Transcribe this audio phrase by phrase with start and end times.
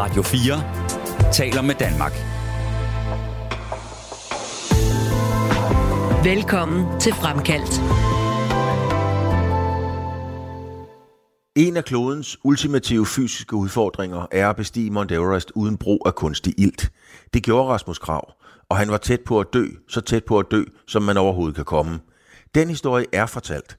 [0.00, 2.12] Radio 4 taler med Danmark.
[6.24, 7.80] Velkommen til Fremkaldt.
[11.56, 16.54] En af klodens ultimative fysiske udfordringer er at bestige Mount Everest uden brug af kunstig
[16.58, 16.92] ilt.
[17.34, 18.32] Det gjorde Rasmus Krav,
[18.68, 21.54] og han var tæt på at dø, så tæt på at dø, som man overhovedet
[21.54, 22.00] kan komme.
[22.54, 23.78] Den historie er fortalt,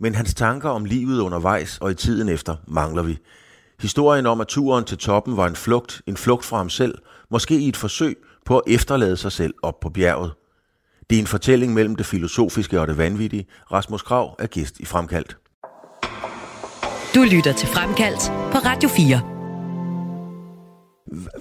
[0.00, 3.18] men hans tanker om livet undervejs og i tiden efter mangler vi.
[3.80, 6.98] Historien om, at turen til toppen var en flugt, en flugt fra ham selv,
[7.30, 10.32] måske i et forsøg på at efterlade sig selv op på bjerget.
[11.10, 13.46] Det er en fortælling mellem det filosofiske og det vanvittige.
[13.72, 15.36] Rasmus Krav er gæst i Fremkaldt.
[17.14, 19.20] Du lytter til Fremkaldt på Radio 4.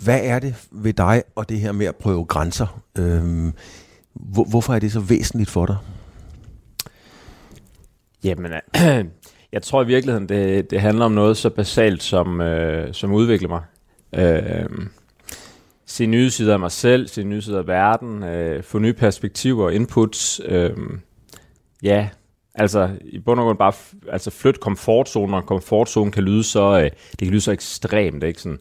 [0.02, 2.82] Hvad er det ved dig og det her med at prøve grænser?
[2.98, 3.54] Øhm,
[4.14, 5.78] hvor, hvorfor er det så væsentligt for dig?
[8.24, 8.52] Jamen,
[9.52, 13.50] jeg tror i virkeligheden, det, det handler om noget så basalt som, øh, som udvikler
[13.50, 13.62] mig.
[14.16, 14.88] Øh,
[15.86, 19.66] se nye sider af mig selv, se nye sider af verden, øh, få nye perspektiver
[19.66, 20.42] og inputs.
[20.46, 20.78] Øh,
[21.84, 22.10] ja,
[22.56, 23.74] altså i bund og grund bare
[24.12, 28.42] altså flyt komfortzonen, og komfortzonen kan lyde så, øh, det kan lyde så ekstremt, ikke
[28.42, 28.60] sådan,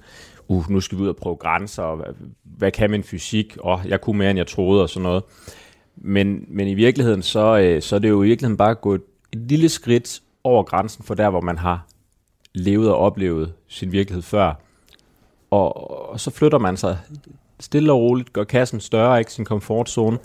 [0.49, 3.81] uh, nu skal vi ud og prøve grænser, og hvad, hvad kan min fysik, og
[3.89, 5.23] jeg kunne mere, end jeg troede, og sådan noget.
[5.97, 9.01] Men, men i virkeligheden, så, øh, så er det jo i virkeligheden bare gået
[9.33, 11.87] et lille skridt over grænsen for der, hvor man har
[12.55, 14.55] levet og oplevet sin virkelighed før.
[15.51, 16.99] Og, og så flytter man sig
[17.61, 20.19] stille og roligt, gør kassen større, ikke sin komfortzone.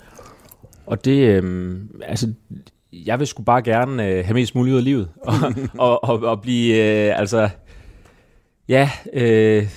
[0.86, 2.32] Og det, øh, altså,
[2.92, 5.08] jeg vil sgu bare gerne øh, have mest muligt ud af livet.
[5.22, 5.38] og,
[5.78, 7.48] og, og, og blive, øh, altså,
[8.68, 9.68] ja, øh,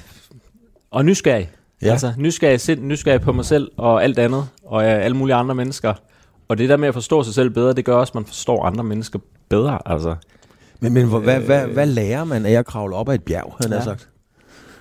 [0.92, 1.50] og nysgerrig.
[1.82, 1.92] Ja.
[1.92, 5.56] Altså, nysgerrig sind, nysgerrig på mig selv og alt andet, og øh, alle mulige andre
[5.56, 5.94] mennesker.
[6.48, 8.66] Og det der med at forstå sig selv bedre, det gør også, at man forstår
[8.66, 9.80] andre mennesker bedre.
[9.86, 10.16] Altså.
[10.80, 13.56] Men, men hvad, hvad, hvad, hvad lærer man af at kravle op ad et bjerg,
[13.62, 13.84] han ja.
[13.84, 14.10] sagt?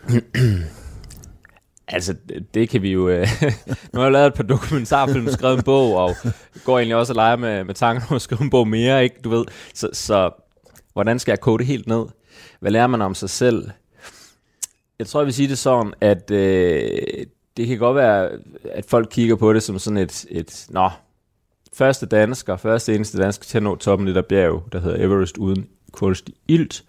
[1.89, 2.14] Altså,
[2.55, 3.08] det kan vi jo...
[3.08, 3.28] Øh,
[3.92, 6.14] nu har jeg lavet et par dokumentarfilm, skrevet en bog, og
[6.64, 9.17] går egentlig også og leger med, med tanken om at skrive en bog mere, ikke?
[9.24, 10.30] Du ved, så, så
[10.92, 12.05] hvordan skal jeg kode det helt ned?
[12.61, 13.70] Hvad lærer man om sig selv?
[14.98, 18.30] Jeg tror, jeg vil sige det sådan, at øh, det kan godt være,
[18.73, 20.90] at folk kigger på det som sådan et, et nå,
[21.74, 25.06] første dansker, første eneste dansker til at nå toppen i det der bjerg, der hedder
[25.06, 26.84] Everest uden kunstig ilt.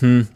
[0.00, 0.26] Hmm.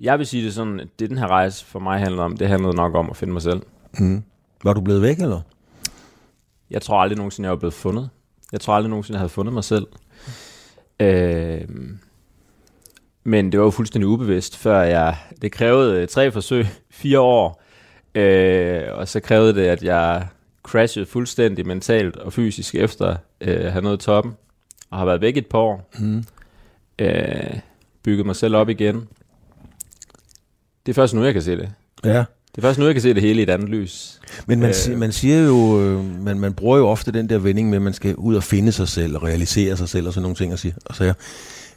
[0.00, 2.48] Jeg vil sige det sådan, at det den her rejse for mig handlede om, det
[2.48, 3.62] handlede nok om at finde mig selv.
[3.98, 4.22] Mm.
[4.64, 5.40] Var du blevet væk, eller?
[6.70, 8.10] Jeg tror aldrig nogensinde, jeg var blevet fundet.
[8.52, 9.86] Jeg tror aldrig nogensinde, jeg havde fundet mig selv.
[11.00, 11.60] Øh,
[13.24, 15.16] men det var jo fuldstændig ubevidst, før jeg...
[15.42, 17.62] Det krævede øh, tre forsøg, fire år,
[18.14, 20.26] øh, og så krævede det, at jeg
[20.62, 24.32] crashede fuldstændig mentalt og fysisk efter øh, at have nået toppen,
[24.90, 25.90] og har været væk et par år.
[25.98, 26.24] Mm.
[26.98, 27.58] Øh,
[28.02, 28.96] bygget mig selv op igen.
[30.86, 31.68] Det er først nu, jeg kan se det.
[32.04, 32.24] Ja.
[32.54, 34.20] Det er først nu, jeg kan se det hele i et andet lys.
[34.46, 37.68] Men man, øh, man siger jo, øh, man, man bruger jo ofte den der vending
[37.68, 40.22] med, at man skal ud og finde sig selv og realisere sig selv og sådan
[40.22, 40.52] nogle ting.
[40.52, 41.14] Og sige, og så,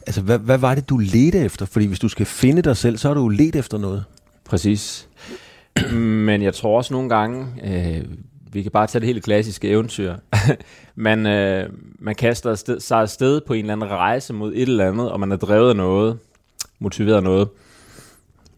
[0.06, 1.66] altså, hvad, hvad var det, du ledte efter?
[1.66, 4.04] Fordi hvis du skal finde dig selv, så har du jo let efter noget.
[4.44, 5.08] Præcis.
[6.28, 8.04] Men jeg tror også nogle gange, øh,
[8.52, 10.14] vi kan bare tage det helt klassiske eventyr.
[10.94, 14.88] man, øh, man kaster afsted, sig afsted på en eller anden rejse mod et eller
[14.88, 16.18] andet, og man er drevet af noget,
[16.78, 17.48] motiveret af noget.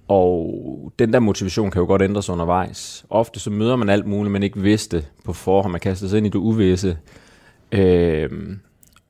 [0.09, 3.05] Og den der motivation kan jo godt ændre sig undervejs.
[3.11, 5.73] Ofte så møder man alt muligt, man ikke vidste på forhånd.
[5.73, 6.99] Man kaster sig ind i det uvisse.
[7.73, 8.61] Øhm,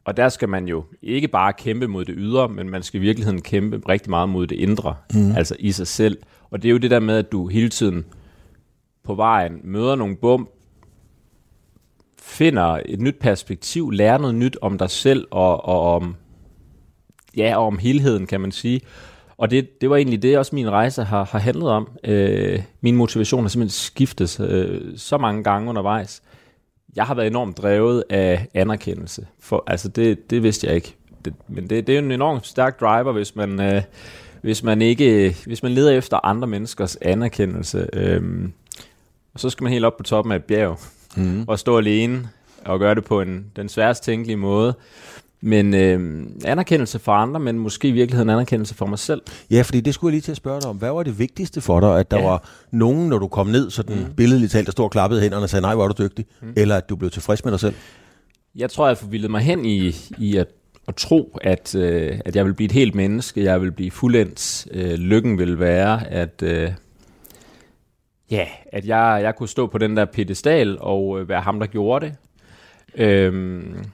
[0.04, 3.02] og der skal man jo ikke bare kæmpe mod det ydre, men man skal i
[3.02, 5.32] virkeligheden kæmpe rigtig meget mod det indre, mm.
[5.36, 6.18] altså i sig selv.
[6.50, 8.04] Og det er jo det der med, at du hele tiden
[9.04, 10.50] på vejen møder nogle bump,
[12.30, 16.16] finder et nyt perspektiv, lærer noget nyt om dig selv og, og om
[17.36, 18.80] ja, og om helheden, kan man sige.
[19.36, 21.88] Og det, det var egentlig det, også min rejse har, har handlet om.
[22.04, 26.22] Øh, min motivation har simpelthen skiftet øh, så mange gange undervejs.
[26.96, 29.26] Jeg har været enormt drevet af anerkendelse.
[29.41, 30.97] For, altså det, det vidste jeg ikke.
[31.24, 33.82] Det, men det, det er jo en enormt stærk driver, hvis man, øh,
[34.42, 37.88] hvis man ikke hvis man leder efter andre menneskers anerkendelse.
[37.92, 38.48] Øh,
[39.34, 40.78] og så skal man helt op på toppen af et bjerg
[41.16, 41.45] mm.
[41.47, 42.28] og stå alene
[42.65, 44.74] og gøre det på en, den sværest tænkelige måde.
[45.42, 49.22] Men øh, anerkendelse for andre, men måske i virkeligheden anerkendelse for mig selv.
[49.51, 50.77] Ja, fordi det skulle jeg lige til at spørge dig om.
[50.77, 51.98] Hvad var det vigtigste for dig?
[51.98, 52.27] At der ja.
[52.27, 54.15] var nogen, når du kom ned, sådan mm.
[54.16, 56.27] billedligt talt, der stod og klappede hænderne og sagde, nej, hvor er du dygtig.
[56.42, 56.53] Mm.
[56.57, 57.74] Eller at du blev tilfreds med dig selv?
[58.56, 60.47] Jeg tror, jeg forvildede mig hen i, i at,
[60.89, 63.45] at tro, at, øh, at jeg vil blive et helt menneske.
[63.45, 64.66] Jeg vil blive fuldendt.
[64.71, 66.42] Øh, lykken vil være, at...
[66.42, 66.72] Øh,
[68.30, 71.66] ja, at jeg, jeg kunne stå på den der pedestal og øh, være ham, der
[71.66, 72.16] gjorde det.
[72.94, 73.84] Øhm,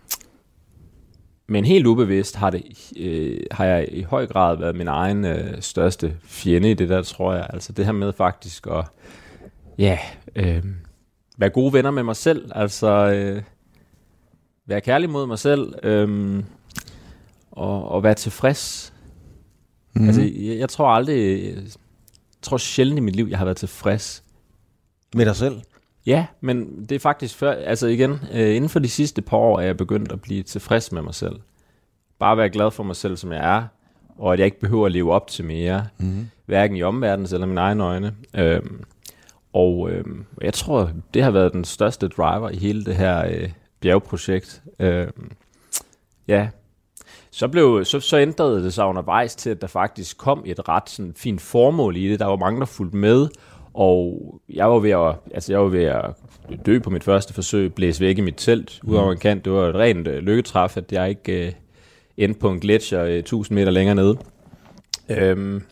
[1.47, 5.63] men helt ubevidst har, det, øh, har jeg i høj grad været min egen øh,
[5.63, 7.47] største fjende i det der, tror jeg.
[7.51, 8.85] Altså det her med faktisk at
[9.79, 9.99] ja,
[10.37, 10.65] øh,
[11.39, 12.51] være gode venner med mig selv.
[12.55, 13.43] Altså øh,
[14.67, 15.75] være kærlig mod mig selv.
[15.83, 16.43] Øh,
[17.51, 18.93] og, og være tilfreds.
[19.95, 20.07] Mm.
[20.07, 21.63] Altså jeg, jeg tror aldrig, jeg
[22.43, 24.25] tror sjældent i mit liv, jeg har været tilfreds.
[25.17, 25.61] Med dig selv?
[26.07, 29.61] Ja, men det er faktisk før, altså igen, øh, inden for de sidste par år
[29.61, 31.41] er jeg begyndt at blive tilfreds med mig selv.
[32.19, 33.63] Bare være glad for mig selv, som jeg er,
[34.19, 36.29] og at jeg ikke behøver at leve op til mere, mm.
[36.47, 38.15] hverken i omverdens eller mine egne øjne.
[38.35, 38.85] Øhm,
[39.53, 43.51] og øhm, jeg tror, det har været den største driver i hele det her øh,
[43.81, 44.63] bjergprojekt.
[44.81, 45.31] Øhm,
[46.29, 46.49] ja,
[47.31, 50.91] så, blev, så, så ændrede det sig undervejs til, at der faktisk kom et ret
[50.91, 52.21] sådan, fint formål i det.
[52.21, 53.29] Der var mange, der fulgte med,
[53.77, 56.05] og jeg var ved at, altså jeg var ved at
[56.67, 59.45] dø på mit første forsøg, blæse væk i mit telt ud over en kant.
[59.45, 61.53] Det var et rent øh, lykketræf, at jeg ikke øh,
[62.17, 64.19] endte på en gletsjer øh, 1000 meter længere nede.
[65.09, 65.63] Øhm,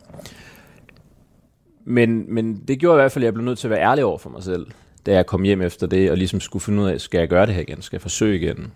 [1.84, 4.04] men, men det gjorde i hvert fald, at jeg blev nødt til at være ærlig
[4.04, 4.66] over for mig selv,
[5.06, 7.46] da jeg kom hjem efter det, og ligesom skulle finde ud af, skal jeg gøre
[7.46, 7.82] det her igen?
[7.82, 8.72] Skal jeg forsøge igen?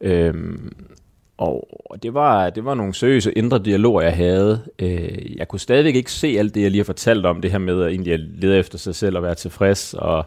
[0.00, 0.72] Øhm,
[1.42, 4.60] og det var, det var nogle seriøse indre dialoger, jeg havde.
[4.78, 7.58] Øh, jeg kunne stadigvæk ikke se alt det, jeg lige har fortalt om, det her
[7.58, 10.26] med at egentlig lede efter sig selv og være tilfreds og,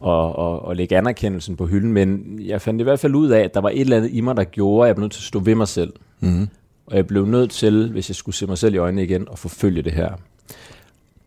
[0.00, 1.92] og, og, og lægge anerkendelsen på hylden.
[1.92, 4.20] Men jeg fandt i hvert fald ud af, at der var et eller andet i
[4.20, 5.92] mig, der gjorde, at jeg blev nødt til at stå ved mig selv.
[6.20, 6.48] Mm.
[6.86, 9.38] Og jeg blev nødt til, hvis jeg skulle se mig selv i øjnene igen, at
[9.38, 10.10] forfølge det her.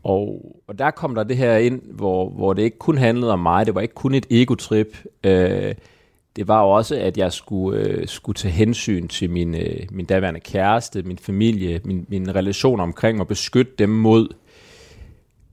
[0.04, 3.40] Og, og der kom der det her ind, hvor, hvor det ikke kun handlede om
[3.40, 4.88] mig, det var ikke kun et egotrip.
[5.24, 5.74] Øh,
[6.36, 10.40] det var også, at jeg skulle, øh, skulle tage hensyn til min, øh, min daværende
[10.40, 14.28] kæreste, min familie, min, min relation omkring og beskytte dem mod,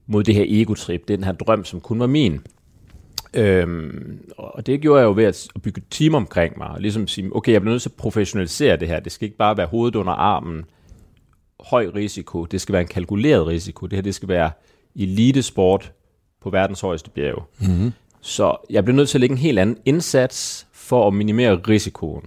[0.07, 2.41] mod det her egotrip, den her drøm, som kun var min.
[3.35, 6.81] Øhm, og det gjorde jeg jo ved at, at bygge et team omkring mig, og
[6.81, 9.01] ligesom sige, okay, jeg bliver nødt til at professionalisere det her.
[9.01, 10.65] Det skal ikke bare være hovedet under armen,
[11.61, 12.45] høj risiko.
[12.45, 13.87] Det skal være en kalkuleret risiko.
[13.87, 14.51] Det her, det skal være
[14.97, 15.93] elitesport
[16.43, 17.43] på verdens højeste bjerge.
[17.61, 17.93] Mm-hmm.
[18.21, 22.27] Så jeg blev nødt til at lægge en helt anden indsats for at minimere risikoen.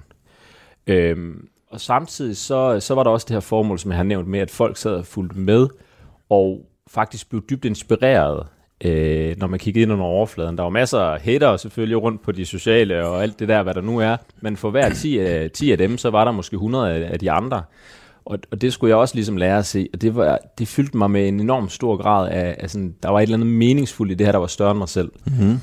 [0.88, 4.28] Øhm, og samtidig så, så var der også det her formål, som jeg har nævnt
[4.28, 5.68] med, at folk sad og fulgte med,
[6.30, 8.48] og faktisk blev dybt inspireret,
[8.84, 10.58] øh, når man kiggede ind under overfladen.
[10.58, 13.74] Der var masser af hater selvfølgelig rundt på de sociale og alt det der, hvad
[13.74, 16.54] der nu er, men for hver 10 10 øh, af dem, så var der måske
[16.54, 17.64] 100 af, af de andre.
[18.26, 20.98] Og, og det skulle jeg også ligesom lære at se, og det, var, det fyldte
[20.98, 24.12] mig med en enorm stor grad af, af sådan, der var et eller andet meningsfuldt
[24.12, 25.12] i det her, der var større end mig selv.
[25.26, 25.60] Mm-hmm.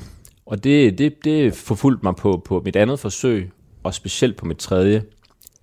[0.51, 3.51] Og det, det, det forfulgte mig på, på mit andet forsøg,
[3.83, 5.03] og specielt på mit tredje.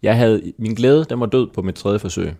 [0.01, 2.33] Jeg havde, min glæde, den var død på mit tredje forsøg.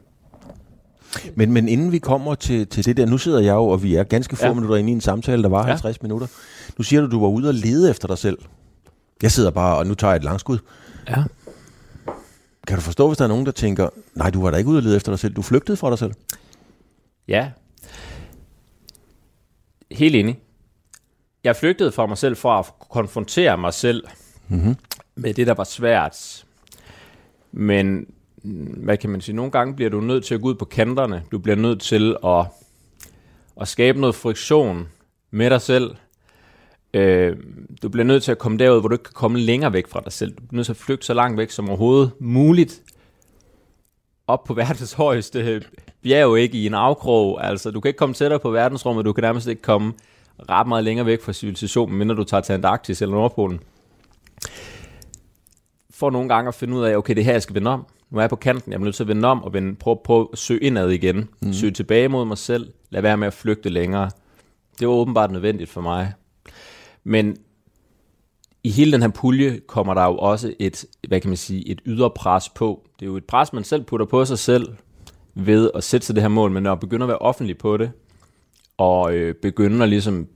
[1.35, 3.95] Men, men inden vi kommer til, til det der, nu sidder jeg jo, og vi
[3.95, 4.53] er ganske få ja.
[4.53, 5.67] minutter inde i en samtale, der var ja.
[5.67, 6.27] 50 minutter.
[6.77, 8.37] Nu siger du, du var ude og lede efter dig selv.
[9.21, 10.57] Jeg sidder bare, og nu tager jeg et langskud.
[11.09, 11.23] Ja.
[12.67, 14.77] Kan du forstå, hvis der er nogen, der tænker, nej, du var da ikke ude
[14.77, 16.11] og lede efter dig selv, du flygtede fra dig selv?
[17.27, 17.49] Ja.
[19.91, 20.39] Helt enig
[21.47, 24.03] jeg flygtede fra mig selv for at konfrontere mig selv
[24.47, 24.75] mm-hmm.
[25.15, 26.45] med det, der var svært.
[27.51, 28.05] Men
[28.77, 31.23] hvad kan man sige, nogle gange bliver du nødt til at gå ud på kanterne.
[31.31, 32.45] Du bliver nødt til at,
[33.61, 34.87] at skabe noget friktion
[35.31, 35.95] med dig selv.
[36.93, 37.37] Øh,
[37.83, 40.01] du bliver nødt til at komme derud, hvor du ikke kan komme længere væk fra
[40.03, 40.31] dig selv.
[40.31, 42.81] Du bliver nødt til at flygte så langt væk som overhovedet muligt.
[44.27, 45.63] Op på verdens højeste
[46.03, 47.47] bjerg, ikke i en afkrog.
[47.47, 49.93] Altså, du kan ikke komme tættere på verdensrummet, du kan nærmest ikke komme
[50.49, 53.59] ret meget længere væk fra civilisationen, mindre du tager til Antarktis eller Nordpolen.
[55.89, 57.85] For nogle gange at finde ud af, okay, det her, jeg skal vende om.
[58.09, 59.97] Nu er jeg på kanten, jeg er nødt til at vende om og vende, prøve,
[60.03, 61.29] prøve at søge indad igen.
[61.41, 61.53] Mm.
[61.53, 62.73] Søge tilbage mod mig selv.
[62.89, 64.09] Lad være med at flygte længere.
[64.79, 66.13] Det var åbenbart nødvendigt for mig.
[67.03, 67.37] Men
[68.63, 71.81] i hele den her pulje kommer der jo også et, hvad kan man sige, et
[71.85, 72.87] ydre pres på.
[72.99, 74.75] Det er jo et pres, man selv putter på sig selv
[75.35, 77.77] ved at sætte sig det her mål, men når man begynder at være offentlig på
[77.77, 77.91] det,
[78.77, 80.27] og øh, begynde at ligesom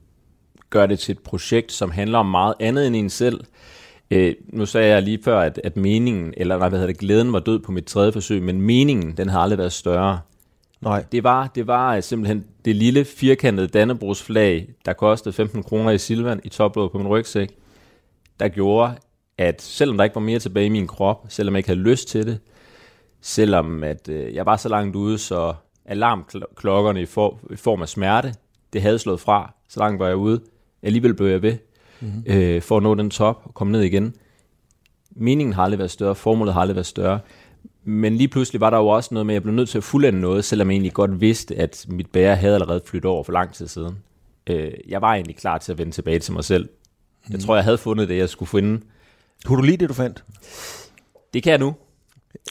[0.70, 3.44] gøre det til et projekt, som handler om meget andet end en selv.
[4.12, 7.40] Øh, nu sagde jeg lige før, at, at meningen, eller hvad hedder det, glæden var
[7.40, 10.20] død på mit tredje forsøg, men meningen, den har aldrig været større.
[10.82, 11.06] Nej.
[11.12, 15.98] Det var, det var øh, simpelthen det lille firkantede Dannebrogsflag, der kostede 15 kroner i
[15.98, 17.50] Silvan i toplåget på min rygsæk,
[18.40, 18.94] der gjorde,
[19.38, 22.08] at selvom der ikke var mere tilbage i min krop, selvom jeg ikke havde lyst
[22.08, 22.40] til det,
[23.22, 25.54] selvom at øh, jeg var så langt ude, så
[25.92, 28.34] alarmklokkerne i, for, i form af smerte.
[28.74, 30.42] Det havde slået fra, så langt var jeg ude.
[30.84, 31.58] Alligevel blev jeg ved
[32.02, 32.24] mm-hmm.
[32.26, 34.16] øh, for at nå den top og komme ned igen.
[35.12, 37.20] Meningen har aldrig været større, formålet har aldrig været større.
[37.84, 39.84] Men lige pludselig var der jo også noget med, at jeg blev nødt til at
[39.84, 43.32] fuldende noget, selvom jeg egentlig godt vidste, at mit bære havde allerede flyttet over for
[43.32, 43.98] lang tid siden.
[44.48, 46.64] Øh, jeg var egentlig klar til at vende tilbage til mig selv.
[46.64, 46.70] Mm.
[47.30, 47.46] Jeg mhm.
[47.46, 48.82] tror, jeg havde fundet det, jeg skulle finde.
[49.46, 50.24] Kunne du lide det, du fandt?
[51.34, 51.76] Det kan jeg nu.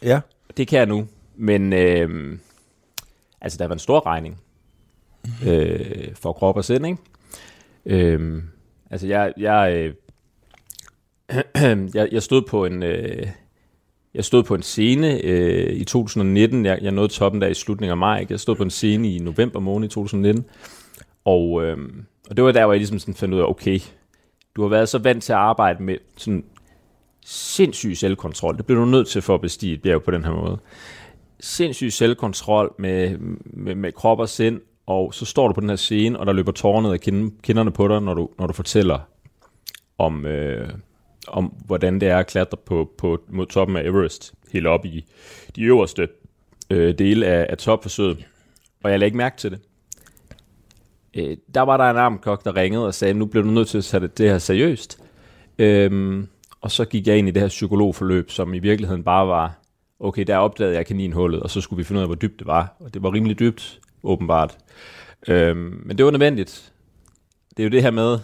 [0.02, 0.20] Ja.
[0.56, 1.06] Det kan jeg nu.
[1.36, 2.38] Men øh,
[3.40, 4.40] altså, der var en stor regning
[5.46, 6.98] øh, for krop og sind, ikke?
[7.86, 8.42] Øh,
[8.90, 9.94] altså, jeg, jeg, øh,
[11.94, 12.82] jeg, jeg stod på en...
[12.82, 13.26] Øh,
[14.14, 16.66] jeg stod på en scene øh, i 2019.
[16.66, 18.20] Jeg, jeg nåede toppen der i slutningen af maj.
[18.20, 18.32] Ikke?
[18.32, 20.44] Jeg stod på en scene i november måned i 2019.
[21.24, 21.78] Og, øh,
[22.30, 23.78] og det var der, hvor jeg ligesom sådan fandt ud af, okay,
[24.56, 26.44] du har været så vant til at arbejde med sådan
[27.24, 28.56] sindssyg selvkontrol.
[28.56, 30.58] Det bliver du nødt til for at bestige et bjerg på den her måde.
[31.40, 35.76] Sindssyg selvkontrol med, med, med krop og sind, og så står du på den her
[35.76, 37.00] scene, og der løber tårer ned af
[37.42, 38.98] kinderne på dig, når du, når du fortæller
[39.98, 40.68] om, øh,
[41.28, 45.04] om, hvordan det er at klatre på, på, mod toppen af Everest, helt op i
[45.56, 46.08] de øverste
[46.70, 48.26] øh, dele af, af topforsøget.
[48.84, 49.60] Og jeg lagde ikke mærke til det.
[51.14, 53.78] Øh, der var der en armkok, der ringede og sagde, nu bliver du nødt til
[53.78, 54.98] at sætte det her seriøst.
[55.58, 56.28] Øhm,
[56.60, 59.59] og så gik jeg ind i det her psykologforløb, som i virkeligheden bare var,
[60.00, 62.46] okay, der opdagede jeg kaninhullet, og så skulle vi finde ud af, hvor dybt det
[62.46, 62.76] var.
[62.80, 64.56] Og det var rimelig dybt, åbenbart.
[65.28, 66.72] Øhm, men det var nødvendigt.
[67.56, 68.18] Det er jo det her med,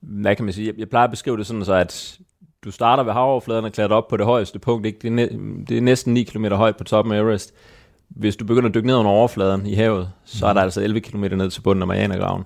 [0.00, 2.18] hvad kan man sige, jeg, jeg plejer at beskrive det sådan så, at
[2.64, 4.86] du starter ved havoverfladen og klatrer op på det højeste punkt.
[4.86, 4.98] Ikke?
[5.02, 7.54] Det, er næ- det er næsten 9 km højt på toppen af Everest.
[8.08, 11.00] Hvis du begynder at dykke ned under overfladen i havet, så er der altså 11
[11.00, 12.44] km ned til bunden af Marianergraven.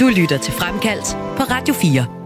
[0.00, 2.23] Du lytter til Fremkaldt på Radio 4.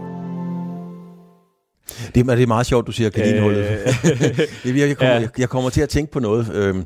[2.15, 3.63] Det, er- det er meget sjovt, du siger kaninhullet.
[3.63, 3.77] Øh.
[4.63, 5.19] Det- jeg, kommer, Ja.
[5.19, 6.51] jeg, jeg kommer til at tænke på noget.
[6.53, 6.85] Øhm,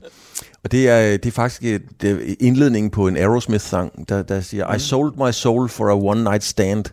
[0.63, 4.41] og det er, det er faktisk et, det er indledningen på en Aerosmith-sang, der, der
[4.41, 6.85] siger, I sold my soul for a one-night stand.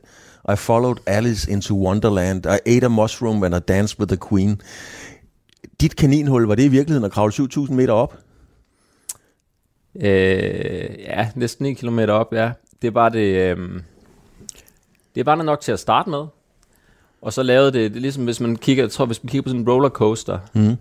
[0.53, 2.47] I followed Alice into Wonderland.
[2.47, 4.61] I ate a mushroom and I danced with the queen.
[5.81, 8.19] Dit kaninhul, var det i virkeligheden at kravle 7.000 meter op?
[9.97, 12.51] Øh, ja, næsten 9 km op, ja.
[12.83, 13.57] Det var det, øh,
[15.15, 16.25] det var det nok til at starte med.
[17.23, 19.43] Og så lavede det, det er ligesom hvis man kigger, jeg tror, hvis man kigger
[19.43, 20.77] på sådan en rollercoaster, Mm.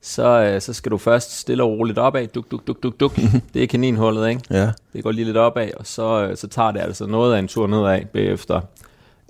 [0.00, 3.12] så, øh, så skal du først stille og roligt opad, duk, duk, duk, duk, duk.
[3.54, 4.40] det er kaninhullet, ikke?
[4.50, 4.72] Ja.
[4.92, 7.48] Det går lige lidt opad, og så, øh, så tager det altså noget af en
[7.48, 8.60] tur nedad bagefter,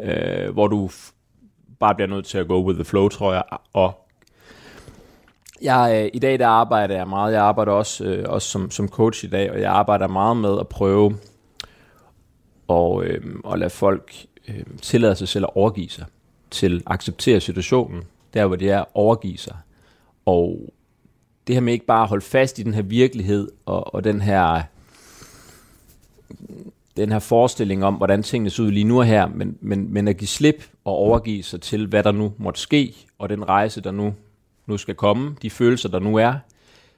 [0.02, 0.90] øh, hvor du
[1.80, 3.42] bare bliver nødt til at go with the flow, tror jeg.
[3.72, 4.06] Og
[5.62, 8.88] jeg, øh, I dag der arbejder jeg meget, jeg arbejder også, øh, også som, som
[8.88, 11.16] coach i dag, og jeg arbejder meget med at prøve
[12.70, 13.20] at, øh,
[13.52, 14.12] at lade folk
[14.48, 16.04] øh, tillade sig selv at overgive sig,
[16.52, 18.02] til at acceptere situationen,
[18.34, 19.56] der hvor det er at overgive sig.
[20.26, 20.72] Og
[21.46, 24.20] det her med ikke bare at holde fast i den her virkelighed, og, og den
[24.20, 24.62] her
[26.96, 30.08] den her forestilling om, hvordan tingene ser ud lige nu og her, men, men, men
[30.08, 33.80] at give slip og overgive sig til, hvad der nu måtte ske, og den rejse,
[33.80, 34.14] der nu,
[34.66, 36.34] nu skal komme, de følelser, der nu er.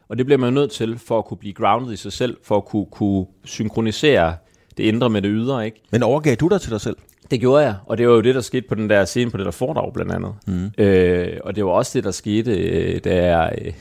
[0.09, 2.37] Og det bliver man jo nødt til, for at kunne blive grounded i sig selv,
[2.43, 4.37] for at kunne, kunne synkronisere
[4.77, 5.83] det indre med det ydre, ikke?
[5.91, 6.97] Men overgav du dig til dig selv?
[7.31, 9.37] Det gjorde jeg, og det var jo det, der skete på den der scene på
[9.37, 10.35] det der foredrag blandt andet.
[10.47, 10.71] Mm.
[10.85, 13.73] Øh, og det var også det, der skete, øh, da jeg øh,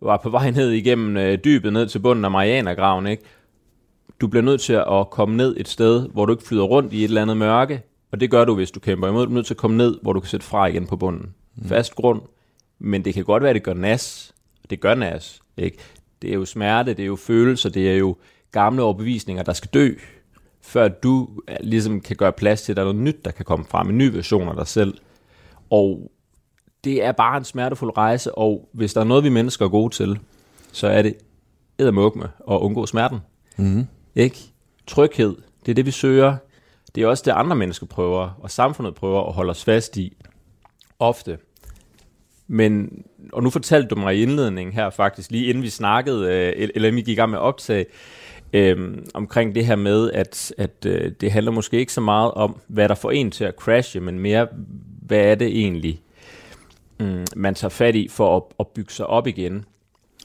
[0.00, 3.22] var på vej ned igennem øh, dybet, ned til bunden af Marianergraven, ikke?
[4.20, 6.98] Du bliver nødt til at komme ned et sted, hvor du ikke flyder rundt i
[6.98, 7.82] et eller andet mørke,
[8.12, 9.26] og det gør du, hvis du kæmper imod.
[9.26, 11.34] Du er nødt til at komme ned, hvor du kan sætte fra igen på bunden.
[11.56, 11.68] Mm.
[11.68, 12.20] Fast grund.
[12.78, 14.34] Men det kan godt være, at det gør nas.
[14.70, 15.78] Det gør nas, ikke?
[16.22, 18.16] Det er jo smerte, det er jo følelser, det er jo
[18.52, 19.94] gamle overbevisninger, der skal dø,
[20.62, 21.28] før du
[21.60, 23.98] ligesom kan gøre plads til, at der er noget nyt, der kan komme frem, en
[23.98, 24.94] ny version af dig selv.
[25.70, 26.10] Og
[26.84, 29.94] det er bare en smertefuld rejse, og hvis der er noget, vi mennesker er gode
[29.94, 30.18] til,
[30.72, 31.14] så er det
[31.78, 33.18] eddermukke at undgå smerten.
[33.56, 33.86] Mm.
[34.14, 34.38] Ikke?
[34.86, 35.36] Tryghed,
[35.66, 36.36] det er det, vi søger.
[36.94, 40.16] Det er også det, andre mennesker prøver, og samfundet prøver at holde os fast i.
[40.98, 41.38] Ofte.
[42.46, 46.68] Men, og nu fortalte du mig i indledningen her faktisk, lige inden vi snakkede, øh,
[46.74, 47.44] eller inden vi gik i gang med at
[48.52, 52.60] øhm, omkring det her med, at, at øh, det handler måske ikke så meget om,
[52.68, 54.48] hvad der får en til at crashe, men mere,
[55.02, 56.02] hvad er det egentlig,
[57.00, 59.64] mm, man tager fat i for at, at bygge sig op igen.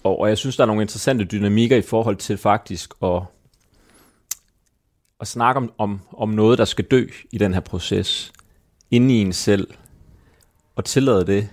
[0.03, 3.21] Og, og jeg synes, der er nogle interessante dynamikker i forhold til faktisk at,
[5.19, 8.33] at snakke om, om, om noget, der skal dø i den her proces,
[8.91, 9.67] inde i en selv,
[10.75, 11.49] og tillade det,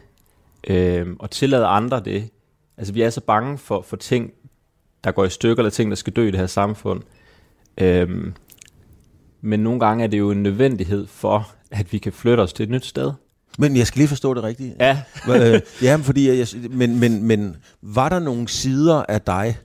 [0.66, 2.30] øh, og tillade andre det.
[2.76, 4.32] Altså, vi er så bange for, for ting,
[5.04, 7.02] der går i stykker, eller ting, der skal dø i det her samfund.
[7.80, 8.08] Øh,
[9.40, 12.62] men nogle gange er det jo en nødvendighed for, at vi kan flytte os til
[12.62, 13.12] et nyt sted.
[13.58, 14.74] Men jeg skal lige forstå det rigtigt.
[14.80, 15.02] Ja,
[15.36, 19.58] øh, ja, fordi jeg, men, men, men var der nogle sider af dig,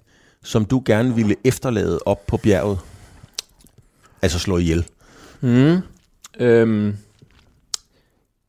[0.43, 2.79] som du gerne ville efterlade op på bjerget?
[4.21, 4.85] Altså slå ihjel.
[5.41, 5.77] Mm.
[6.39, 6.97] Øhm,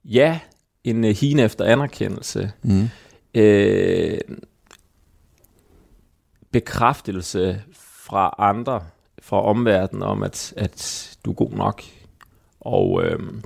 [0.04, 0.38] ja,
[0.85, 2.52] en uh, hine efter anerkendelse.
[2.62, 2.88] Mm.
[3.35, 4.18] Øh,
[6.50, 8.85] bekræftelse fra andre,
[9.23, 11.83] fra omverdenen om, at, at du er god nok.
[12.61, 13.43] Og øhm,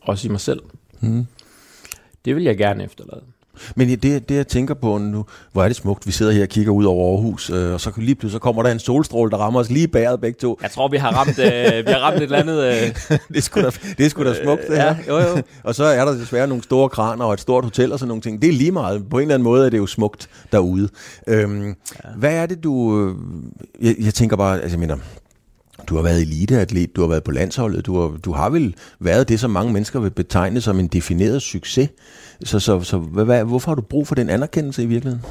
[0.00, 0.62] også i mig selv.
[1.00, 1.26] Mm.
[2.24, 3.22] Det vil jeg gerne efterlade.
[3.76, 6.48] Men det, det jeg tænker på nu, hvor er det smukt, vi sidder her og
[6.48, 9.36] kigger ud over Aarhus, øh, og så lige pludselig så kommer der en solstråle, der
[9.36, 10.58] rammer os lige bæret begge to.
[10.62, 12.64] Jeg tror, vi har ramt, øh, vi har ramt et eller andet...
[12.64, 12.72] Øh,
[13.28, 14.84] det er sgu da, det er sgu da smukt, det her.
[14.84, 15.42] ja, jo, jo.
[15.64, 18.22] og så er der desværre nogle store kraner og et stort hotel og sådan nogle
[18.22, 18.42] ting.
[18.42, 19.04] Det er lige meget.
[19.10, 20.88] På en eller anden måde er det jo smukt derude.
[21.26, 21.72] Øhm, ja.
[22.16, 23.00] Hvad er det, du...
[23.00, 23.14] øh,
[23.86, 24.96] Jeg, jeg tænker bare, altså jeg mener,
[25.88, 29.28] du har været eliteatlet, du har været på landsholdet, du har, du har vel været
[29.28, 31.88] det, som mange mennesker vil betegne som en defineret succes.
[32.44, 35.24] Så, så, så hvad, hvad, hvorfor har du brug for den anerkendelse i virkeligheden?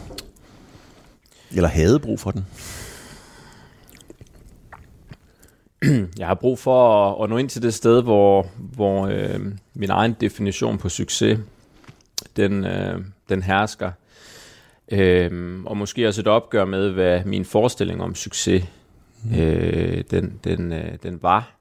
[1.51, 2.45] Eller havde brug for den?
[6.19, 9.39] Jeg har brug for at, at nå ind til det sted, hvor, hvor øh,
[9.73, 11.39] min egen definition på succes,
[12.35, 13.91] den, øh, den hersker.
[14.91, 18.63] Øh, og måske også et opgør med, hvad min forestilling om succes,
[19.23, 19.35] mm.
[19.35, 21.57] øh, den, den, øh, den var.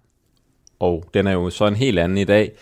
[0.79, 2.53] Og den er jo så en helt anden i dag.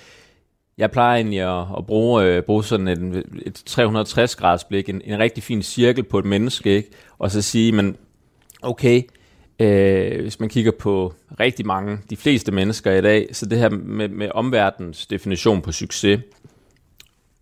[0.79, 5.03] Jeg plejer egentlig at, at bruge, øh, bruge sådan et, et 360 graders blik, en,
[5.05, 6.91] en rigtig fin cirkel på et menneske, ikke?
[7.19, 7.97] og så sige, men
[8.63, 9.03] okay,
[9.59, 13.69] øh, hvis man kigger på rigtig mange, de fleste mennesker i dag, så det her
[13.69, 16.21] med, med omverdens definition på succes,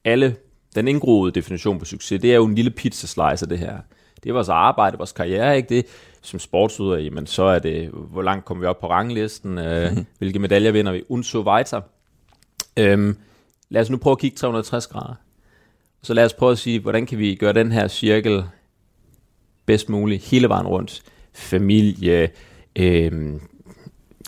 [0.05, 0.37] alle,
[0.75, 3.79] den indgroede definition på succes, det er jo en lille pizza slice af det her.
[4.23, 5.87] Det er vores arbejde, vores karriere, ikke det?
[6.23, 10.39] Som sportsuder, jamen så er det, hvor langt kommer vi op på ranglisten, øh, hvilke
[10.39, 11.81] medaljer vinder vi, und so weiter.
[12.77, 13.17] Øhm,
[13.69, 15.15] lad os nu prøve at kigge 360 grader.
[16.03, 18.45] Så lad os prøve at sige, hvordan kan vi gøre den her cirkel
[19.67, 21.03] bedst muligt hele vejen rundt.
[21.33, 22.31] Familie,
[22.77, 23.41] øhm,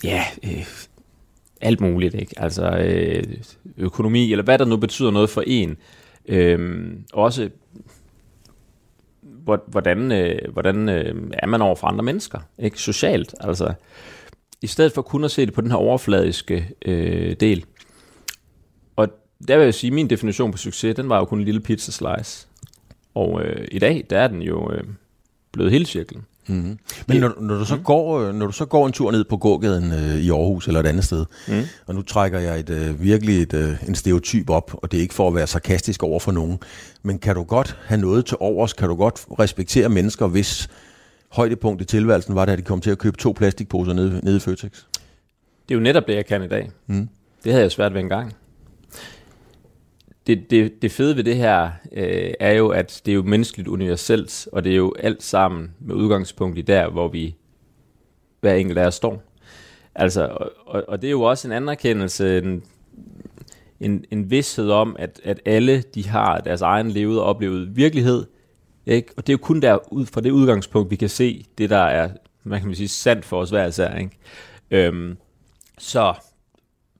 [0.05, 0.67] ja, øh,
[1.61, 2.35] alt muligt, ikke?
[2.37, 3.23] Altså øh,
[3.77, 5.77] økonomi, eller hvad der nu betyder noget for en.
[6.29, 7.51] Øhm, også
[9.67, 12.81] hvordan, øh, hvordan øh, er man over for andre mennesker, ikke?
[12.81, 13.75] Socialt, altså.
[14.63, 17.65] I stedet for kun at se det på den her overfladiske øh, del.
[19.49, 21.61] Der vil jeg sige, at min definition på succes, den var jo kun en lille
[21.61, 22.47] pizza slice.
[23.14, 24.85] Og øh, i dag, der er den jo øh,
[25.53, 26.25] blevet hele cirklen.
[26.47, 26.79] Mm-hmm.
[27.09, 29.37] Men når, når, du så går, øh, når du så går en tur ned på
[29.37, 31.63] gågaden øh, i Aarhus eller et andet sted, mm.
[31.87, 35.02] og nu trækker jeg et, øh, virkelig et, øh, en stereotyp op, og det er
[35.02, 36.58] ikke for at være sarkastisk over for nogen,
[37.02, 38.73] men kan du godt have noget til overs?
[38.73, 40.69] Kan du godt respektere mennesker, hvis
[41.28, 44.41] højdepunkt i tilværelsen var, da de kom til at købe to plastikposer nede, nede i
[44.41, 44.71] Føtex?
[45.69, 46.71] Det er jo netop det, jeg kan i dag.
[46.87, 47.08] Mm.
[47.45, 48.35] Det havde jeg svært ved engang.
[50.26, 53.69] Det, det, det fede ved det her øh, er jo, at det er jo menneskeligt
[53.69, 57.37] universelt, og det er jo alt sammen med udgangspunkt i der, hvor vi
[58.41, 59.23] hver enkelt af os står.
[59.95, 62.63] Altså, og, og, og det er jo også en anerkendelse, en,
[63.80, 68.26] en, en vidshed om, at, at alle de har deres egen levede og oplevet virkelighed.
[68.87, 69.13] Ikke?
[69.17, 71.78] Og det er jo kun der, ud fra det udgangspunkt, vi kan se det, der
[71.78, 72.10] er,
[72.45, 73.97] man kan sige, sandt for os hver især.
[73.97, 74.10] Ikke?
[74.71, 75.17] Øhm,
[75.78, 76.15] så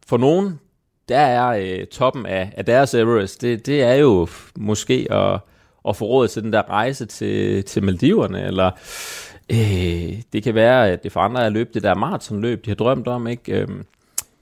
[0.06, 0.60] for nogen,
[1.08, 5.40] der er øh, toppen af, af deres Everest, det, det er jo måske at,
[5.88, 8.70] at få råd til den der rejse til, til Maldiverne, eller
[9.50, 12.70] øh, det kan være, at det for andre er at løbe det der maratonløb, de
[12.70, 13.60] har drømt om, ikke?
[13.60, 13.84] Øhm,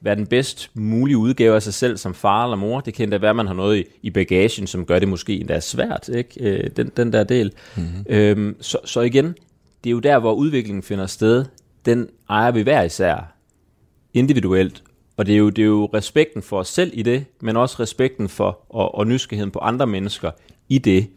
[0.01, 2.81] være den bedst mulige udgave af sig selv som far eller mor.
[2.81, 5.41] Det kan endda være, at man har noget i, i bagagen, som gør det måske
[5.41, 6.31] endda svært, ikke?
[6.41, 7.53] Øh, den, den der del.
[7.77, 8.05] Mm-hmm.
[8.09, 9.27] Øhm, så, så igen,
[9.85, 11.45] det er jo der, hvor udviklingen finder sted.
[11.85, 13.37] Den ejer vi hver især
[14.15, 14.83] individuelt.
[15.17, 17.77] Og det er, jo, det er jo respekten for os selv i det, men også
[17.81, 20.31] respekten for og, og nysgerrigheden på andre mennesker
[20.69, 21.11] i det,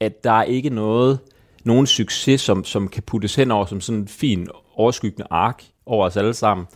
[0.00, 1.18] at der er ikke noget,
[1.64, 6.06] nogen succes, som, som kan puttes hen over som sådan en fin overskyggende ark over
[6.06, 6.66] os alle sammen.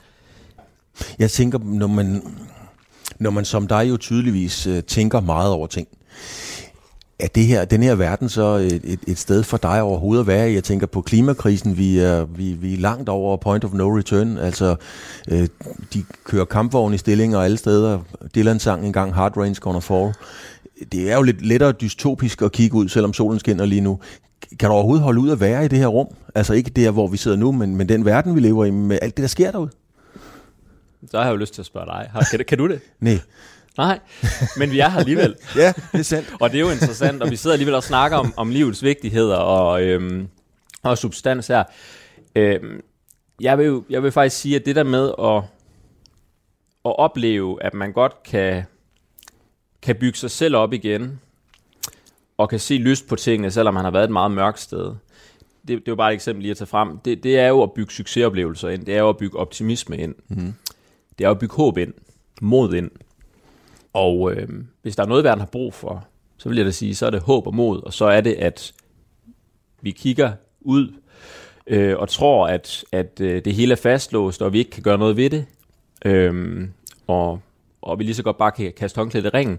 [1.18, 2.22] Jeg tænker, når man,
[3.18, 5.88] når man som dig jo tydeligvis øh, tænker meget over ting,
[7.24, 10.26] er det her, den her verden så et, et, et sted for dig overhovedet at
[10.26, 10.54] være i?
[10.54, 14.38] Jeg tænker på klimakrisen, vi er, vi, vi er langt over point of no return.
[14.38, 14.76] Altså,
[15.28, 15.48] øh,
[15.94, 17.98] de kører kampvogne i stillinger alle steder.
[18.34, 20.14] Dylan sang engang, Hard Rain's Gonna Fall.
[20.92, 23.98] Det er jo lidt lettere dystopisk at kigge ud, selvom solen skinner lige nu.
[24.58, 26.06] Kan du overhovedet holde ud at være i det her rum?
[26.34, 28.98] Altså ikke der, hvor vi sidder nu, men, men den verden, vi lever i, med
[29.02, 29.70] alt det, der sker derude?
[31.10, 32.10] Så har jeg jo lyst til at spørge dig.
[32.30, 32.80] Kan, kan du det?
[33.00, 33.18] Nej.
[33.78, 33.98] Nej,
[34.56, 35.36] men vi er her alligevel.
[35.56, 36.34] Ja, det er sandt.
[36.40, 39.36] og det er jo interessant, og vi sidder alligevel og snakker om, om livets vigtigheder
[39.36, 40.28] og, øhm,
[40.82, 41.64] og substans her.
[42.36, 42.80] Øhm,
[43.40, 45.36] jeg, vil, jo- jeg vil faktisk sige, at det der med at,
[46.84, 48.62] at opleve, at man godt kan,
[49.82, 51.20] kan bygge sig selv op igen,
[52.38, 54.84] og kan se lyst på tingene, selvom man har været et meget mørkt sted.
[54.86, 56.98] Det, det er jo bare et eksempel lige at tage frem.
[56.98, 58.86] Det, det er jo at bygge succesoplevelser ind.
[58.86, 60.14] Det er jo at bygge optimisme ind.
[60.28, 60.54] Mm.
[61.18, 61.92] Det er jo at bygge håb ind.
[62.40, 62.90] Mod ind.
[63.94, 64.48] Og øh,
[64.82, 67.10] hvis der er noget, verden har brug for, så vil jeg da sige, så er
[67.10, 68.72] det håb og mod, og så er det, at
[69.80, 70.92] vi kigger ud
[71.66, 74.98] øh, og tror, at, at øh, det hele er fastlåst, og vi ikke kan gøre
[74.98, 75.46] noget ved det,
[76.04, 76.68] øh,
[77.06, 77.40] og,
[77.82, 79.58] og vi lige så godt bare kan kaste håndklædet i ringen.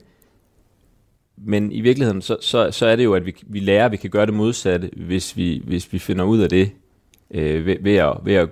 [1.37, 3.97] men i virkeligheden, så, så, så er det jo, at vi, vi lærer, at vi
[3.97, 6.71] kan gøre det modsatte, hvis vi, hvis vi finder ud af det,
[7.31, 8.49] øh, ved, ved, at, ved at,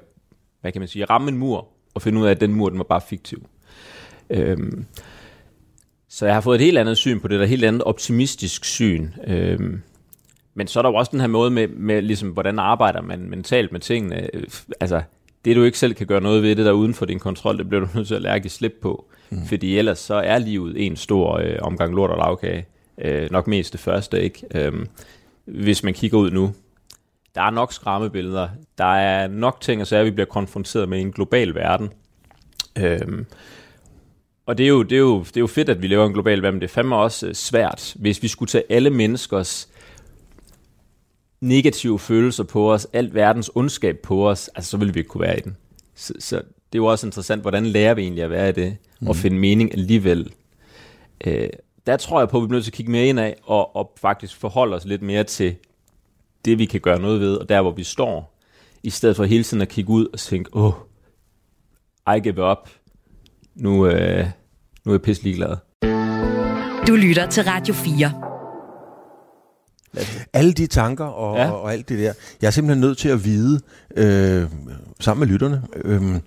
[0.62, 2.78] hvad kan man sige, ramme en mur, og finde ud af, at den mur, den
[2.78, 3.48] var bare fiktiv.
[4.30, 4.58] Øh,
[6.16, 9.10] så jeg har fået et helt andet syn på det, der helt andet optimistisk syn.
[9.28, 9.82] Øhm,
[10.54, 13.30] men så er der jo også den her måde med, med ligesom, hvordan arbejder man
[13.30, 14.30] mentalt med tingene.
[14.80, 15.02] Altså,
[15.46, 17.70] det du ikke selv kan gøre noget ved, det der uden for din kontrol, det
[17.70, 19.06] bliver du nødt til at lære at give slip på.
[19.30, 19.46] Mm.
[19.46, 22.66] Fordi ellers så er livet en stor øh, omgang lort og lavkage.
[22.98, 24.44] Øh, nok mest det første, ikke?
[24.56, 24.88] Øhm,
[25.46, 26.54] hvis man kigger ud nu.
[27.36, 28.50] Der er nok skræmmebilleder.
[28.78, 31.90] Der er nok ting at sige, vi bliver konfronteret med i en global verden.
[32.78, 33.26] Øhm,
[34.46, 36.08] og det er, jo, det, er jo, det er jo fedt, at vi lever i
[36.08, 38.90] en global verden, men det er fandme også øh, svært, hvis vi skulle tage alle
[38.90, 39.70] menneskers
[41.42, 45.22] negative følelser på os, alt verdens ondskab på os, altså så ville vi ikke kunne
[45.22, 45.58] være i den.
[45.96, 48.78] Så, så det er jo også interessant, hvordan lærer vi egentlig at være i det,
[49.00, 49.08] mm.
[49.08, 50.34] og finde mening alligevel.
[51.28, 51.50] Øh,
[51.88, 53.76] der tror jeg på, at vi bliver nødt til at kigge mere ind af, og,
[53.76, 55.56] og faktisk forholde os lidt mere til
[56.46, 58.40] det, vi kan gøre noget ved, og der, hvor vi står,
[58.84, 60.74] i stedet for hele tiden at kigge ud og tænke, åh,
[62.08, 62.70] oh, I give up.
[63.56, 64.26] Nu, øh,
[64.86, 65.56] nu er jeg pisse ligeglad.
[66.88, 68.12] Du lytter til Radio 4.
[70.34, 71.52] Alle de tanker og, ja.
[71.52, 72.14] og, og alt det der.
[72.42, 73.62] Jeg er simpelthen nødt til at vide,
[73.98, 74.50] øh,
[75.00, 76.22] sammen med lytterne, øh, mm.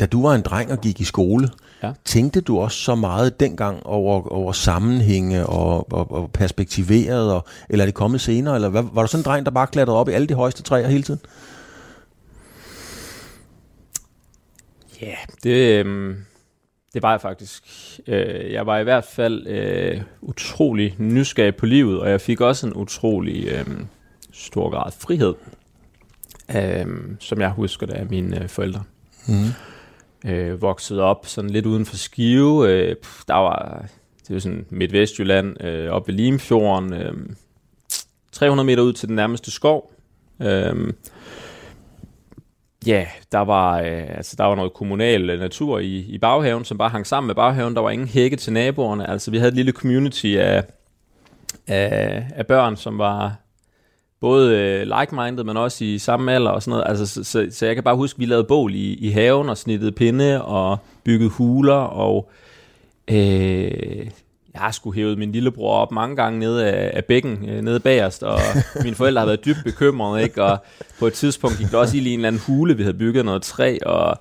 [0.00, 1.48] da du var en dreng og gik i skole,
[1.82, 1.92] ja.
[2.04, 7.84] tænkte du også så meget dengang over, over sammenhænge og, og, og perspektiveret, og, eller
[7.84, 8.54] er det kommet senere?
[8.54, 10.62] Eller hvad, var du sådan en dreng, der bare klatrede op i alle de højeste
[10.62, 11.20] træer hele tiden?
[15.00, 15.84] Ja, yeah, det...
[15.86, 16.14] Øh
[16.94, 17.62] det var jeg faktisk.
[18.06, 22.66] Øh, jeg var i hvert fald øh, utrolig nysgerrig på livet, og jeg fik også
[22.66, 23.66] en utrolig øh,
[24.32, 25.34] stor grad frihed,
[26.56, 26.86] øh,
[27.20, 28.82] som jeg husker det af mine øh, forældre.
[29.28, 30.30] Mm.
[30.30, 32.70] Øh, voksede op sådan lidt uden for Skive.
[32.70, 32.96] Øh,
[33.28, 33.84] der var
[34.28, 37.12] det var sådan Midtvestjylland, øh, op ved Limfjorden, øh,
[38.32, 39.92] 300 meter ud til den nærmeste skov.
[40.42, 40.92] Øh,
[42.86, 46.78] Ja, der var, øh, altså, der var noget kommunal øh, natur i, i baghaven, som
[46.78, 47.74] bare hang sammen med baghaven.
[47.74, 49.10] Der var ingen hække til naboerne.
[49.10, 50.64] Altså, vi havde et lille community af,
[51.66, 53.34] af, af børn, som var
[54.20, 56.88] både øh, like-minded, men også i samme alder og sådan noget.
[56.88, 59.48] Altså, så, så, så jeg kan bare huske, at vi lavede bål i, i haven
[59.48, 62.30] og snittede pinde og byggede huler og
[63.10, 64.10] øh,
[64.54, 67.80] jeg har sgu hævet min lillebror op mange gange nede af, af bækken, øh, nede
[67.80, 68.38] bagerst, og
[68.84, 70.44] mine forældre har været dybt bekymrede, ikke?
[70.44, 70.58] og
[70.98, 73.42] på et tidspunkt gik der også i en eller anden hule, vi havde bygget noget
[73.42, 74.16] træ, og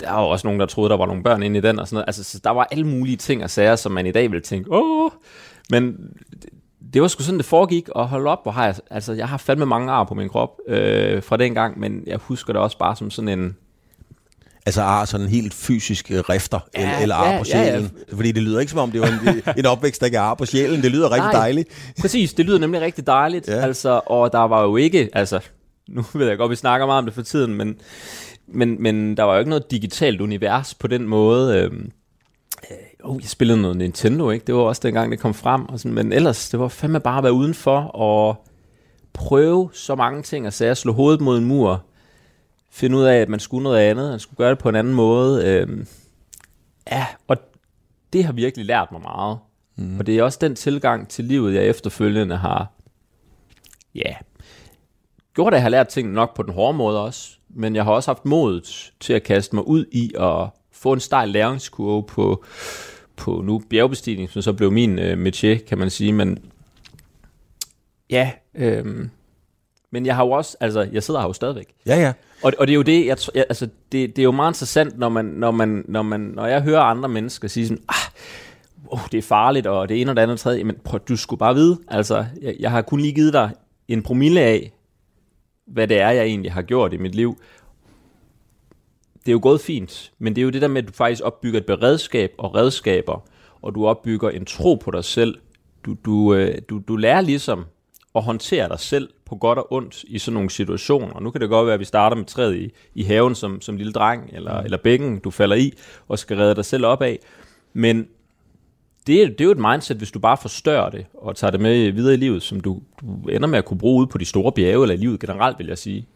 [0.00, 1.94] der var også nogen, der troede, der var nogle børn inde i den, og sådan
[1.94, 2.08] noget.
[2.08, 4.72] Altså, så der var alle mulige ting og sager, som man i dag ville tænke,
[4.72, 5.10] åh,
[5.70, 5.96] men
[6.92, 9.36] det var sgu sådan, det foregik, og hold op, hvor har jeg, altså, jeg har
[9.36, 12.78] fandme mange ar på min krop øh, fra den gang, men jeg husker det også
[12.78, 13.56] bare som sådan en,
[14.66, 17.82] Altså ar sådan helt fysisk rifter, ja, eller, eller ar ja, på sjælen.
[17.82, 18.16] Ja, ja.
[18.16, 20.46] Fordi det lyder ikke som om, det var en, en opvækst, der gav ar på
[20.46, 20.82] sjælen.
[20.82, 21.68] Det lyder rigtig Nej, dejligt.
[22.00, 23.48] Præcis, det lyder nemlig rigtig dejligt.
[23.48, 23.60] Ja.
[23.60, 25.40] Altså, og der var jo ikke, altså,
[25.88, 27.76] nu ved jeg godt, vi snakker meget om det for tiden, men,
[28.48, 31.58] men, men der var jo ikke noget digitalt univers på den måde.
[31.58, 31.90] Øhm,
[32.70, 34.46] øh, oh, jeg spillede noget Nintendo, ikke?
[34.46, 35.68] Det var også dengang, det kom frem.
[35.68, 38.46] Og sådan, men ellers, det var fandme bare at være udenfor og
[39.12, 41.84] prøve så mange ting og at slå hovedet mod en mur
[42.76, 44.94] finde ud af, at man skulle noget andet, man skulle gøre det på en anden
[44.94, 45.46] måde.
[45.46, 45.86] Øhm,
[46.90, 47.36] ja, og
[48.12, 49.38] det har virkelig lært mig meget.
[49.76, 49.98] Mm.
[49.98, 52.72] Og det er også den tilgang til livet, jeg efterfølgende har,
[53.94, 54.14] ja,
[55.34, 57.92] gjort, at jeg har lært ting nok på den hårde måde også, men jeg har
[57.92, 62.44] også haft modet til at kaste mig ud i at få en stejl læringskurve på,
[63.16, 66.38] på nu bjergbestigning, som så blev min øh, métier, kan man sige, men
[68.10, 69.10] ja, øhm,
[69.92, 71.74] men jeg har jo også, altså, jeg sidder her jo stadigvæk.
[71.86, 72.12] Ja, ja.
[72.42, 74.98] Og, og det er jo det, jeg, jeg, altså, det, det er jo meget interessant,
[74.98, 77.94] når, man, når, man, når, man, når jeg hører andre mennesker sige sådan, ah,
[78.88, 81.16] oh, det er farligt, og det ene og det andet og tredje, men prøv, du
[81.16, 83.50] skulle bare vide, altså, jeg, jeg har kun lige givet dig
[83.88, 84.72] en promille af,
[85.66, 87.38] hvad det er, jeg egentlig har gjort i mit liv.
[89.18, 91.22] Det er jo gået fint, men det er jo det der med, at du faktisk
[91.24, 93.24] opbygger et beredskab og redskaber,
[93.62, 95.38] og du opbygger en tro på dig selv.
[95.84, 97.64] Du, du, øh, du, du lærer ligesom
[98.16, 101.20] at håndtere dig selv på godt og ondt i sådan nogle situationer.
[101.20, 103.76] Nu kan det godt være, at vi starter med træet i, i haven som, som
[103.76, 104.64] lille dreng, eller, mm.
[104.64, 105.72] eller bækken, du falder i,
[106.08, 107.18] og skal redde dig selv op af.
[107.72, 108.06] Men
[109.06, 111.60] det, er, det er jo et mindset, hvis du bare forstørrer det, og tager det
[111.60, 114.24] med videre i livet, som du, du ender med at kunne bruge ud på de
[114.24, 116.06] store bjerge, eller i livet generelt, vil jeg sige.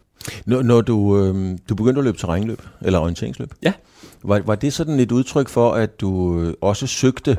[0.47, 3.73] Når, når du, øh, du begyndte at løbe terrænløb, eller orienteringsløb, ja.
[4.23, 7.37] var, var det sådan et udtryk for, at du øh, også søgte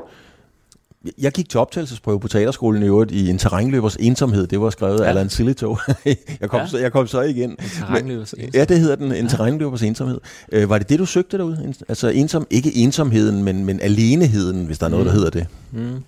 [1.18, 4.48] jeg gik til optagelsesprøve på teaterskolen i øvrigt i en terrænløbers ensomhed.
[4.48, 5.06] Det var skrevet ja.
[5.06, 5.78] af Alan Silito.
[6.42, 6.68] jeg, kom ja.
[6.68, 7.50] så, jeg kom så igen.
[7.50, 8.54] En terrænløbers ensomhed.
[8.54, 9.12] Ja, det hedder den.
[9.12, 9.28] En ja.
[9.28, 10.20] terrænløbers ensomhed.
[10.52, 11.74] Øh, var det det, du søgte derude?
[11.90, 15.10] Altså ensom, ikke ensomheden, men, men aleneheden, hvis der er noget, mm.
[15.10, 15.48] der hedder det.
[15.72, 16.04] Mm.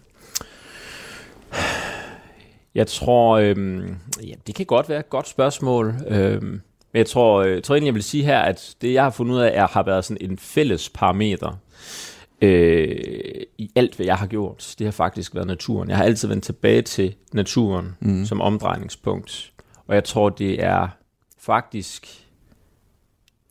[2.75, 5.93] Jeg tror, øhm, ja, det kan godt være et godt spørgsmål.
[6.07, 9.09] Øhm, men jeg tror, øh, tror egentlig, jeg vil sige her, at det, jeg har
[9.09, 11.57] fundet ud af, er, har været sådan en fælles parameter
[12.41, 12.97] øh,
[13.57, 14.75] i alt, hvad jeg har gjort.
[14.79, 15.89] Det har faktisk været naturen.
[15.89, 18.25] Jeg har altid vendt tilbage til naturen mm.
[18.25, 19.53] som omdrejningspunkt.
[19.87, 20.87] Og jeg tror, det er
[21.39, 22.27] faktisk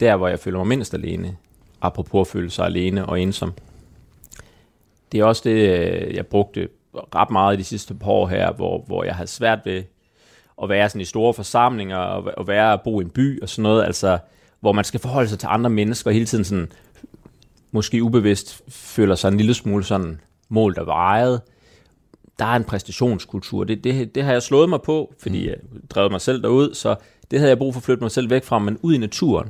[0.01, 1.37] der, hvor jeg føler mig mindst alene.
[1.81, 3.53] Apropos at føle sig alene og ensom.
[5.13, 8.53] Det er også det, øh, jeg brugte ret meget i de sidste par år her,
[8.53, 9.83] hvor, hvor jeg havde svært ved
[10.63, 13.49] at være sådan i store forsamlinger, og, og være at bo i en by og
[13.49, 14.19] sådan noget, altså
[14.61, 16.73] hvor man skal forholde sig til andre mennesker, og hele tiden sådan,
[17.73, 21.41] måske ubevidst føler sig en lille smule sådan målt og vejet.
[22.39, 23.65] Der er en præstationskultur.
[23.65, 25.57] Det, det, det har jeg slået mig på, fordi jeg
[25.91, 26.97] drev mig selv derud, så
[27.31, 29.49] det havde jeg brug for at flytte mig selv væk fra, men ud i naturen.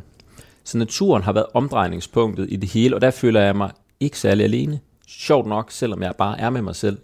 [0.64, 4.44] Så naturen har været omdrejningspunktet i det hele, og der føler jeg mig ikke særlig
[4.44, 4.80] alene.
[5.06, 6.98] Sjovt nok, selvom jeg bare er med mig selv.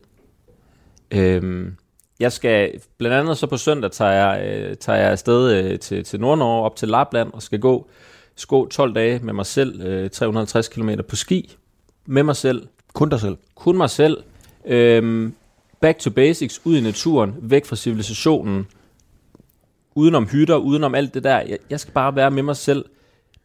[1.11, 1.77] Øhm,
[2.21, 6.05] jeg skal, blandt andet så på søndag tager jeg, øh, tager jeg afsted øh, til,
[6.05, 7.89] til Nordnorge op til Lapland og skal gå
[8.39, 11.57] sko 12 dage med mig selv, øh, 350 km på ski
[12.07, 12.67] med mig selv.
[12.95, 13.37] Kun dig selv.
[13.55, 14.23] Kun mig selv.
[14.65, 15.35] Øhm,
[15.81, 18.67] back to basics, ud i naturen, væk fra civilisationen,
[19.95, 21.41] udenom hytter, udenom alt det der.
[21.41, 22.85] Jeg, jeg skal bare være med mig selv.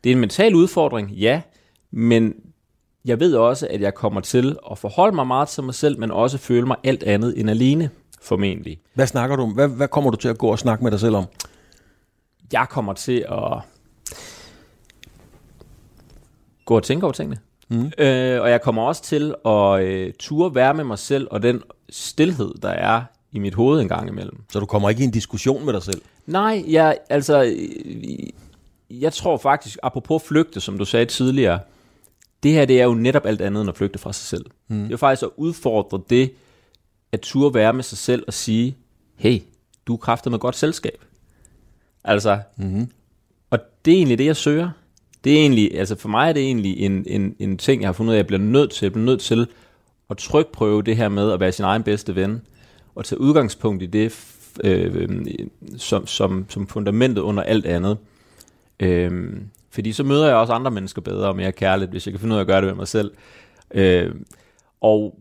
[0.04, 1.42] Det er en mental udfordring, ja,
[1.92, 2.34] men
[3.06, 6.12] jeg ved også, at jeg kommer til at forholde mig meget til mig selv, men
[6.12, 7.90] også føle mig alt andet end alene,
[8.22, 8.80] formentlig.
[8.94, 9.52] Hvad snakker du om?
[9.52, 11.26] Hvad, hvad kommer du til at gå og snakke med dig selv om?
[12.54, 13.73] Jeg kommer til at
[16.66, 17.38] gå og tænke over tingene.
[17.70, 17.92] Mm.
[17.98, 21.62] Øh, og jeg kommer også til at øh, ture være med mig selv, og den
[21.90, 24.44] stillhed, der er i mit hoved en gang imellem.
[24.50, 26.02] Så du kommer ikke i en diskussion med dig selv?
[26.26, 28.30] Nej, jeg, altså, øh,
[28.90, 31.60] jeg tror faktisk, apropos flygte, som du sagde tidligere,
[32.44, 34.46] det her det er jo netop alt andet end at flygte fra sig selv.
[34.68, 34.78] Mm.
[34.78, 36.32] Det er jo faktisk at udfordre det,
[37.12, 38.78] at turde være med sig selv og sige,
[39.16, 39.40] hey,
[39.88, 41.04] du er kraftet med godt selskab.
[42.04, 42.92] Altså, mm-hmm.
[43.50, 44.70] og det er egentlig det, jeg søger.
[45.24, 47.94] Det er egentlig, altså for mig er det egentlig en, en, en ting, jeg har
[47.94, 48.86] fundet ud af, jeg bliver nødt til.
[48.86, 49.48] Jeg bliver nødt til
[50.10, 52.42] at trykprøve det her med at være sin egen bedste ven,
[52.96, 54.26] og tage udgangspunkt i det
[54.64, 55.10] øh,
[55.78, 57.98] som, som, som fundamentet under alt andet.
[58.80, 59.34] Øh,
[59.72, 62.34] fordi så møder jeg også andre mennesker bedre og mere kærligt, hvis jeg kan finde
[62.34, 63.12] ud af at gøre det med mig selv.
[63.74, 64.16] Øh,
[64.82, 65.20] og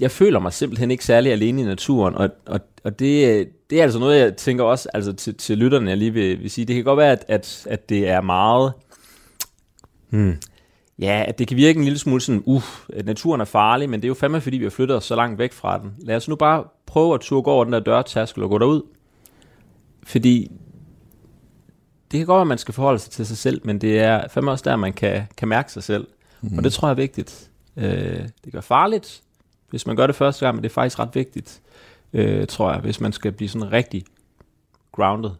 [0.00, 3.82] jeg føler mig simpelthen ikke særlig alene i naturen, og, og, og det, det er
[3.82, 6.64] altså noget, jeg tænker også altså til, til lytterne, jeg lige vil, vil sige.
[6.64, 8.72] Det kan godt være, at, at, at det er meget...
[10.10, 10.36] Hmm,
[10.98, 14.00] ja, at det kan virke en lille smule sådan, uh, at naturen er farlig, men
[14.00, 15.94] det er jo fandme, fordi vi har flyttet os så langt væk fra den.
[15.98, 18.82] Lad os nu bare prøve at turde gå over den der dørtaskel og gå derud.
[20.02, 20.50] Fordi
[22.10, 24.28] det kan godt være, at man skal forholde sig til sig selv, men det er
[24.28, 26.06] fandme også der, man kan, kan mærke sig selv.
[26.40, 26.58] Mm.
[26.58, 27.50] Og det tror jeg er vigtigt.
[27.76, 29.22] Øh, det gør farligt,
[29.70, 31.60] hvis man gør det første gang, men det er faktisk ret vigtigt,
[32.12, 34.04] øh, tror jeg, hvis man skal blive sådan rigtig
[34.92, 35.30] grounded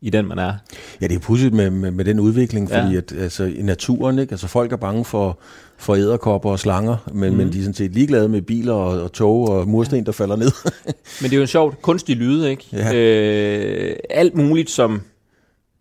[0.00, 0.54] i den, man er.
[1.00, 2.98] Ja, det er pudsigt med, med, med den udvikling, fordi ja.
[2.98, 4.32] at, altså, i naturen, ikke?
[4.32, 5.38] Altså, folk er bange for,
[5.76, 7.36] for æderkopper og slanger, men, mm.
[7.36, 10.36] men de er sådan set ligeglade med biler og, og tog og mursten, der falder
[10.36, 10.50] ned.
[11.22, 12.64] men det er jo en sjovt kunstig lyde, ikke?
[12.72, 12.94] Ja.
[12.94, 15.02] Øh, alt muligt, som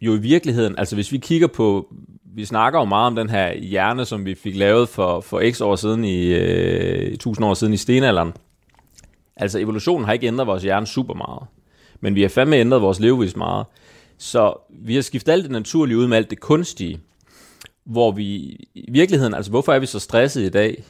[0.01, 1.93] jo i virkeligheden, altså hvis vi kigger på,
[2.37, 5.61] vi snakker jo meget om den her hjerne, som vi fik lavet for, for x
[5.61, 8.33] år siden, i øh, 1000 år siden i stenalderen.
[9.35, 11.43] Altså evolutionen har ikke ændret vores hjerne super meget,
[11.99, 13.65] men vi har fandme ændret vores levevis meget.
[14.17, 16.99] Så vi har skiftet alt det naturlige ud med alt det kunstige,
[17.85, 18.25] hvor vi
[18.75, 20.83] i virkeligheden, altså hvorfor er vi så stresset i dag?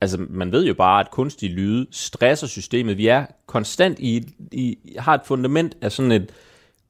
[0.00, 2.96] Altså man ved jo bare, at kunstige lyde stresser systemet.
[2.96, 6.32] Vi er konstant i, i har et fundament af sådan et,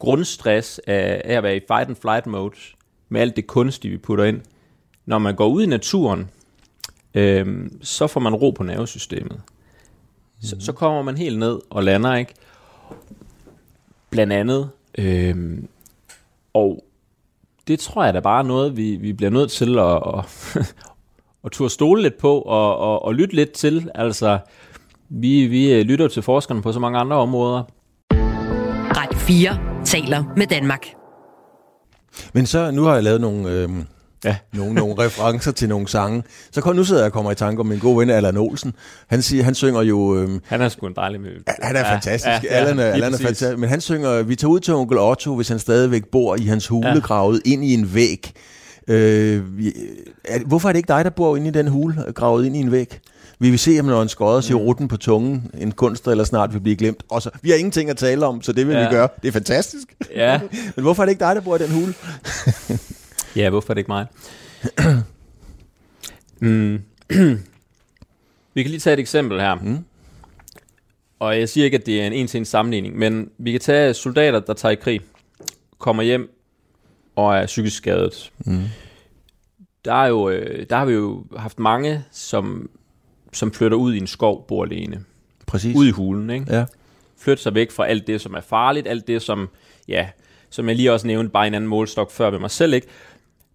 [0.01, 2.57] grundstress af, af at være i fight and flight mode,
[3.11, 4.41] med alt det kunstige, vi putter ind.
[5.07, 6.31] Når man går ud i naturen,
[7.15, 9.33] øh, så får man ro på nervesystemet.
[9.33, 10.43] Mm.
[10.43, 12.35] Så, så kommer man helt ned og lander, ikke?
[14.11, 14.71] Blandt andet.
[14.99, 15.59] Øh,
[16.55, 16.85] og
[17.69, 20.75] det tror jeg da bare er noget, vi, vi bliver nødt til at, at,
[21.45, 23.91] at turde stole lidt på og, og, og lytte lidt til.
[23.95, 24.39] Altså,
[25.09, 27.63] vi, vi lytter til forskerne på så mange andre områder.
[28.97, 31.00] Radio 4 taler med Danmark.
[32.33, 33.69] Men så, nu har jeg lavet nogle, øh,
[34.25, 34.37] ja.
[34.55, 36.23] nogle, nogle referencer til nogle sange.
[36.53, 38.75] Så kom, nu sidder jeg og kommer i tanke om min gode ven Allan Olsen.
[39.07, 40.17] Han, siger, han synger jo...
[40.17, 41.31] Øh, han er sgu en dejlig med.
[41.63, 42.25] Han er ja, fantastisk.
[42.27, 43.59] Ja, ja, Allan, er, Allan er fantastisk.
[43.59, 46.67] Men han synger, vi tager ud til onkel Otto, hvis han stadigvæk bor i hans
[46.67, 46.99] hule, ja.
[46.99, 48.33] gravet ind i en væg.
[48.89, 49.43] Øh,
[50.47, 52.73] hvorfor er det ikke dig, der bor inde i den hule, gravet ind i en
[52.73, 53.01] væg?
[53.43, 54.65] Vi vil se, om når en skåder siger mm.
[54.65, 57.03] rutten på tungen, en kunst eller snart vil blive glemt.
[57.09, 58.89] Og så, vi har ingenting at tale om, så det vil ja.
[58.89, 59.09] vi gøre.
[59.23, 59.95] Det er fantastisk.
[60.15, 60.41] Ja.
[60.77, 61.95] Men hvorfor er det ikke dig, der bor i den hule?
[63.37, 64.07] ja, hvorfor er det ikke mig?
[66.51, 66.83] mm.
[68.55, 69.55] vi kan lige tage et eksempel her.
[69.55, 69.85] Mm.
[71.19, 74.41] Og jeg siger ikke, at det er en en-til-en sammenligning, men vi kan tage soldater,
[74.41, 75.01] der tager i krig,
[75.79, 76.31] kommer hjem
[77.17, 78.33] og er psykisk skadet.
[78.47, 78.65] Mm.
[79.85, 82.71] Der, er jo, øh, der har vi jo haft mange, som,
[83.33, 85.05] som flytter ud i en skov, bor alene.
[85.47, 85.77] Præcis.
[85.77, 86.57] Ud i hulen, ikke?
[86.57, 86.65] Ja.
[87.19, 89.49] Flytter sig væk fra alt det, som er farligt, alt det, som,
[89.89, 90.09] ja,
[90.51, 92.87] som jeg lige også nævnte, bare en anden målstok før ved mig selv, ikke?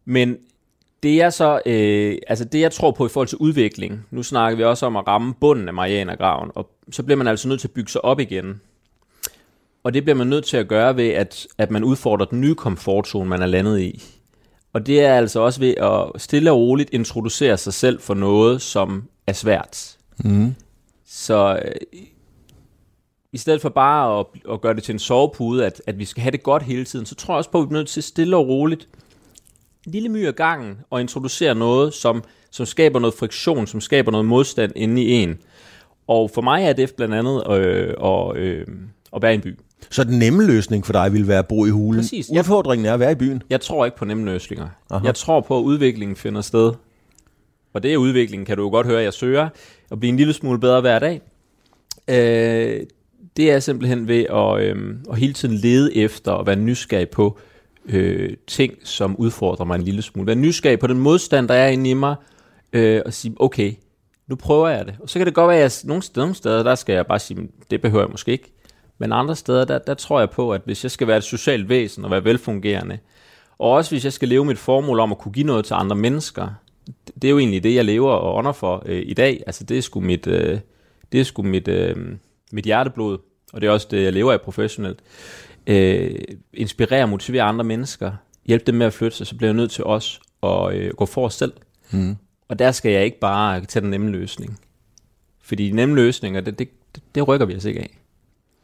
[0.05, 0.37] Men
[1.03, 4.57] det er så, øh, altså det jeg tror på i forhold til udvikling, nu snakker
[4.57, 7.67] vi også om at ramme bunden af Marianergraven, og så bliver man altså nødt til
[7.67, 8.61] at bygge sig op igen.
[9.83, 12.55] Og det bliver man nødt til at gøre ved, at, at man udfordrer den nye
[12.55, 14.03] komfortzone, man er landet i.
[14.73, 18.61] Og det er altså også ved at stille og roligt introducere sig selv for noget,
[18.61, 19.97] som er svært.
[20.17, 20.55] Mm.
[21.05, 22.01] Så øh,
[23.33, 26.21] i stedet for bare at, at gøre det til en sovepude, at, at vi skal
[26.21, 28.03] have det godt hele tiden, så tror jeg også på, at vi er nødt til
[28.03, 28.87] stille og roligt,
[29.85, 34.25] lille my af gangen, og introducere noget, som, som skaber noget friktion, som skaber noget
[34.25, 35.37] modstand inde i en.
[36.07, 38.67] Og for mig er det blandt andet øh, at, øh,
[39.15, 39.59] at være i en by.
[39.89, 42.01] Så den nemme løsning for dig ville være at bo i hulen.
[42.01, 42.29] Præcis.
[42.29, 43.43] Udfordringen er at være i byen.
[43.49, 44.67] Jeg tror ikke på nemme løsninger.
[44.89, 45.05] Aha.
[45.05, 46.73] Jeg tror på, at udviklingen finder sted.
[47.75, 49.49] Og det er udviklingen, kan du jo godt høre, jeg søger
[49.91, 51.21] at blive en lille smule bedre hver dag.
[52.07, 52.85] Øh,
[53.37, 57.37] det er simpelthen ved at, øh, at hele tiden lede efter og være nysgerrig på
[57.85, 60.27] øh, ting, som udfordrer mig en lille smule.
[60.27, 62.15] Være nysgerrig på den modstand, der er inde i mig,
[62.73, 63.73] øh, og sige, okay,
[64.27, 64.95] nu prøver jeg det.
[64.99, 67.07] Og så kan det godt være, at jeg, nogle, steder, nogle steder, der skal jeg
[67.07, 68.53] bare sige, det behøver jeg måske ikke.
[68.97, 71.69] Men andre steder, der, der tror jeg på, at hvis jeg skal være et socialt
[71.69, 72.97] væsen og være velfungerende,
[73.59, 75.95] og også hvis jeg skal leve mit formål om at kunne give noget til andre
[75.95, 76.47] mennesker,
[77.21, 79.43] det er jo egentlig det, jeg lever og ånder for øh, i dag.
[79.47, 80.59] Altså det er sgu mit, øh,
[81.11, 81.95] det er sgu mit, øh,
[82.51, 83.17] mit hjerteblod,
[83.53, 84.99] og det er også det, jeg lever af professionelt.
[85.67, 86.15] Øh,
[86.53, 88.11] inspirere og motivere andre mennesker,
[88.45, 91.05] hjælpe dem med at flytte sig, så bliver jeg nødt til os at øh, gå
[91.05, 91.53] for os selv.
[91.91, 92.15] Mm.
[92.47, 94.59] Og der skal jeg ikke bare tage den nemme løsning.
[95.43, 96.69] Fordi de nemme løsninger, det, det,
[97.15, 97.97] det rykker vi os ikke af.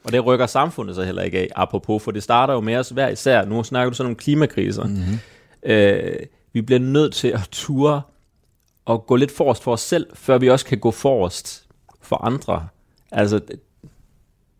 [0.03, 2.89] Og det rykker samfundet sig heller ikke af, apropos, for det starter jo med os
[2.89, 3.45] hver især.
[3.45, 4.83] Nu snakker du sådan om klimakriser.
[4.83, 5.19] Mm-hmm.
[5.63, 6.19] Øh,
[6.53, 8.01] vi bliver nødt til at ture
[8.85, 11.65] og gå lidt forrest for os selv, før vi også kan gå forrest
[12.01, 12.67] for andre.
[13.11, 13.59] Altså, det,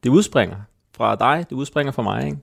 [0.03, 0.55] det udspringer
[0.95, 2.37] fra dig, det udspringer fra mig, ikke?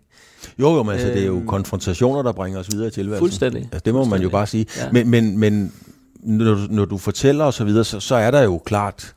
[0.58, 3.22] Jo, jo, men altså, det er jo konfrontationer, der bringer os videre i tilværelsen.
[3.22, 3.62] Fuldstændig.
[3.62, 4.66] Altså, det må man jo bare sige.
[4.76, 4.92] Ja.
[4.92, 5.72] Men, men, men
[6.20, 9.14] når, du- når du fortæller og så videre, så, så er der jo klart,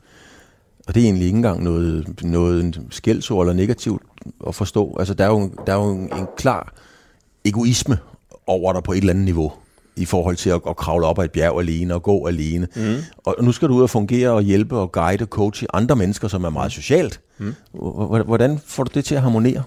[0.88, 4.02] og det er egentlig ikke engang noget, noget skældsord eller negativt
[4.46, 4.96] at forstå.
[4.98, 6.72] Altså, der er jo, der er jo en, en klar
[7.44, 7.98] egoisme
[8.46, 9.52] over dig på et eller andet niveau
[9.96, 12.68] i forhold til at, at kravle op ad et bjerg alene og gå alene.
[12.76, 12.96] Mm.
[13.18, 16.28] Og nu skal du ud og fungere og hjælpe og guide og coache andre mennesker,
[16.28, 17.20] som er meget socialt.
[17.38, 17.54] Mm.
[18.26, 19.62] Hvordan får du det til at harmonere?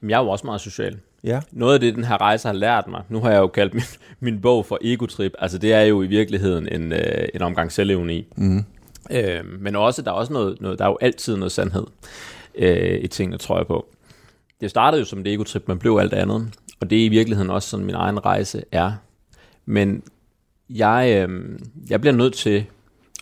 [0.00, 0.96] Men jeg er jo også meget social.
[1.24, 1.40] Ja.
[1.52, 3.82] Noget af det, den her rejse har lært mig, nu har jeg jo kaldt min,
[4.32, 8.14] min bog for Egotrip, altså det er jo i virkeligheden en, øh, en omgang selvevne
[8.14, 8.26] i.
[8.36, 8.64] Mm.
[9.10, 11.86] Øh, men også, der er også noget, noget, der er jo altid noget sandhed
[12.54, 13.86] øh, i tingene, tror jeg på.
[14.60, 16.48] Det startede jo som et egotrip, men blev alt andet.
[16.80, 18.92] Og det er i virkeligheden også sådan, min egen rejse er.
[19.66, 20.02] Men
[20.70, 21.58] jeg, øh,
[21.90, 22.66] jeg bliver nødt til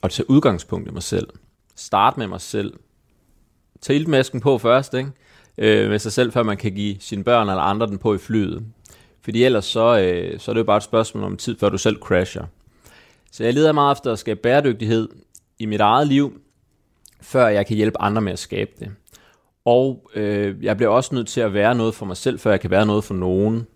[0.02, 1.28] at tage udgangspunkt i mig selv.
[1.76, 2.74] Start med mig selv.
[3.80, 5.10] Tag iltmasken på først, ikke?
[5.58, 8.18] Øh, med sig selv, før man kan give sine børn eller andre den på i
[8.18, 8.62] flyet.
[9.22, 11.78] Fordi ellers så, øh, så er det jo bare et spørgsmål om tid, før du
[11.78, 12.44] selv crasher.
[13.32, 15.08] Så jeg leder meget efter at skabe bæredygtighed
[15.58, 16.40] i mit eget liv,
[17.20, 18.90] før jeg kan hjælpe andre med at skabe det.
[19.64, 22.60] Og øh, jeg bliver også nødt til at være noget for mig selv, før jeg
[22.60, 23.66] kan være noget for nogen.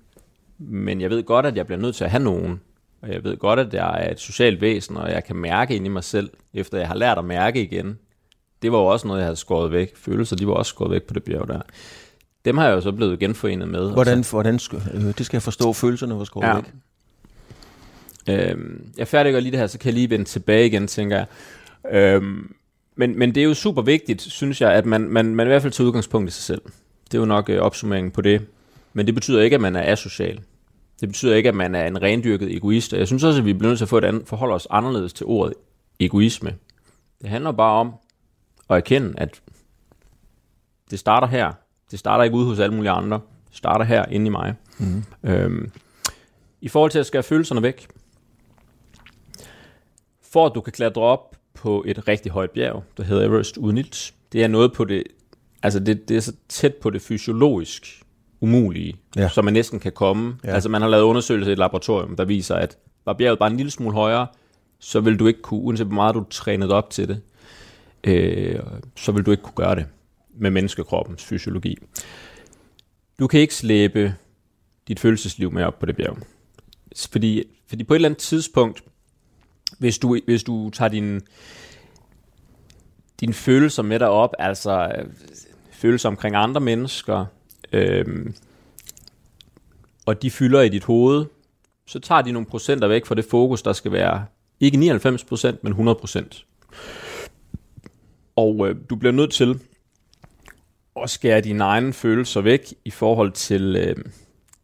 [0.58, 2.60] Men jeg ved godt, at jeg bliver nødt til at have nogen.
[3.02, 5.86] Og jeg ved godt, at jeg er et socialt væsen, og jeg kan mærke ind
[5.86, 7.98] i mig selv, efter jeg har lært at mærke igen.
[8.62, 9.96] Det var jo også noget, jeg havde skåret væk.
[9.96, 11.60] Følelser, de var også skåret væk på det bjerg der.
[12.44, 13.92] Dem har jeg jo så blevet genforenet med.
[13.92, 16.54] Hvordan, hvordan skal, øh, det skal jeg forstå, følelserne var skåret Ja.
[16.54, 16.64] væk.
[18.28, 21.26] Øhm, jeg færdiggør lige det her, så kan jeg lige vende tilbage igen, tænker jeg.
[21.92, 22.54] Øhm,
[22.96, 25.62] men, men det er jo super vigtigt, synes jeg, at man, man, man i hvert
[25.62, 26.62] fald tager udgangspunkt i sig selv.
[27.04, 28.46] Det er jo nok øh, opsummeringen på det.
[28.92, 30.40] Men det betyder ikke, at man er asocial.
[31.01, 32.92] Det betyder ikke, at man er en rendyrket egoist.
[32.92, 34.66] Og Jeg synes også, at vi bliver nødt til at få et andet, forholde os
[34.70, 35.55] anderledes til ordet
[36.01, 36.55] egoisme.
[37.22, 37.92] Det handler bare om
[38.70, 39.40] at erkende, at
[40.91, 41.53] det starter her.
[41.91, 43.20] Det starter ikke ude hos alle mulige andre.
[43.49, 44.55] Det starter her inde i mig.
[44.78, 45.05] Mm.
[45.24, 45.70] Øhm,
[46.61, 47.89] I forhold til at skære følelserne væk,
[50.22, 53.78] for at du kan klatre op på et rigtig højt bjerg, der hedder Everest uden
[53.78, 55.03] ilt, det er noget på det,
[55.62, 58.03] altså det, det er så tæt på det fysiologisk
[58.41, 59.28] umulige, Ja.
[59.28, 60.36] som man næsten kan komme.
[60.45, 60.49] Ja.
[60.49, 60.55] Ja.
[60.55, 63.57] Altså man har lavet undersøgelser i et laboratorium, der viser, at var bjerget bare en
[63.57, 64.26] lille smule højere,
[64.78, 67.20] så vil du ikke kunne, uanset hvor meget du trænede op til det,
[68.05, 68.61] øh,
[68.97, 69.86] så vil du ikke kunne gøre det
[70.34, 71.76] med menneskekroppens fysiologi.
[73.18, 74.14] Du kan ikke slæbe
[74.89, 76.16] dit følelsesliv med op på det bjerg.
[77.11, 78.82] Fordi, fordi på et eller andet tidspunkt,
[79.78, 81.20] hvis du, hvis du tager din,
[83.20, 85.05] dine følelser med dig op, altså øh,
[85.72, 87.26] følelser omkring andre mennesker,
[87.72, 88.26] øh,
[90.06, 91.24] og de fylder i dit hoved,
[91.86, 94.26] så tager de nogle procenter væk fra det fokus, der skal være
[94.60, 96.44] ikke 99%, men 100%.
[98.36, 99.60] Og øh, du bliver nødt til
[101.02, 103.96] at skære dine egne følelser væk i forhold til, øh,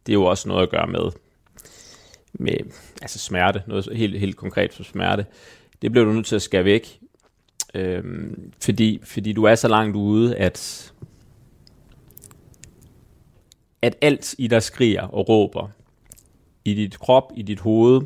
[0.05, 1.11] det er jo også noget at gøre med,
[2.33, 2.57] med
[3.01, 5.25] altså smerte, noget helt, helt konkret for smerte.
[5.81, 6.99] Det bliver du nødt til at skære væk,
[7.73, 8.03] øh,
[8.61, 10.93] fordi, fordi du er så langt ude, at
[13.81, 15.69] at alt i dig skriger og råber
[16.65, 18.01] i dit krop, i dit hoved,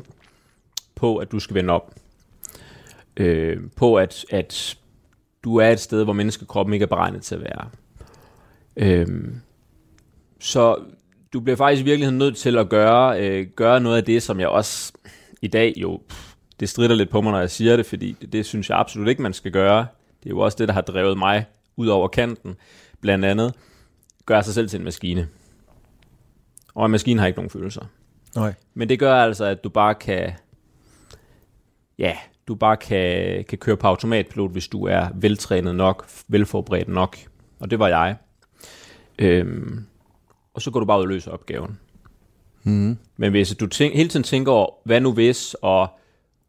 [0.94, 1.94] på at du skal vende op.
[3.16, 4.78] Øh, på at, at
[5.44, 7.70] du er et sted, hvor menneskekroppen ikke er beregnet til at være.
[8.76, 9.06] Øh,
[10.40, 10.76] så
[11.32, 14.40] du bliver faktisk i virkeligheden nødt til at gøre, øh, gøre noget af det, som
[14.40, 14.92] jeg også
[15.42, 16.00] i dag jo,
[16.60, 19.08] det strider lidt på mig, når jeg siger det, fordi det, det synes jeg absolut
[19.08, 19.86] ikke, man skal gøre.
[20.22, 21.44] Det er jo også det, der har drevet mig
[21.76, 22.56] ud over kanten,
[23.00, 23.54] blandt andet.
[24.26, 25.28] Gøre sig selv til en maskine.
[26.80, 27.82] Og en maskine har ikke nogen følelser.
[28.34, 28.54] Nej.
[28.74, 30.32] Men det gør altså, at du bare kan,
[31.98, 32.16] ja,
[32.48, 37.16] du bare kan, kan køre på automatpilot, hvis du er veltrænet nok, velforberedt nok.
[37.58, 38.16] Og det var jeg.
[39.18, 39.84] Øhm,
[40.54, 41.78] og så går du bare ud og løser opgaven.
[42.62, 42.98] Mm.
[43.16, 45.88] Men hvis du tænk, hele tiden tænker over, hvad nu hvis, og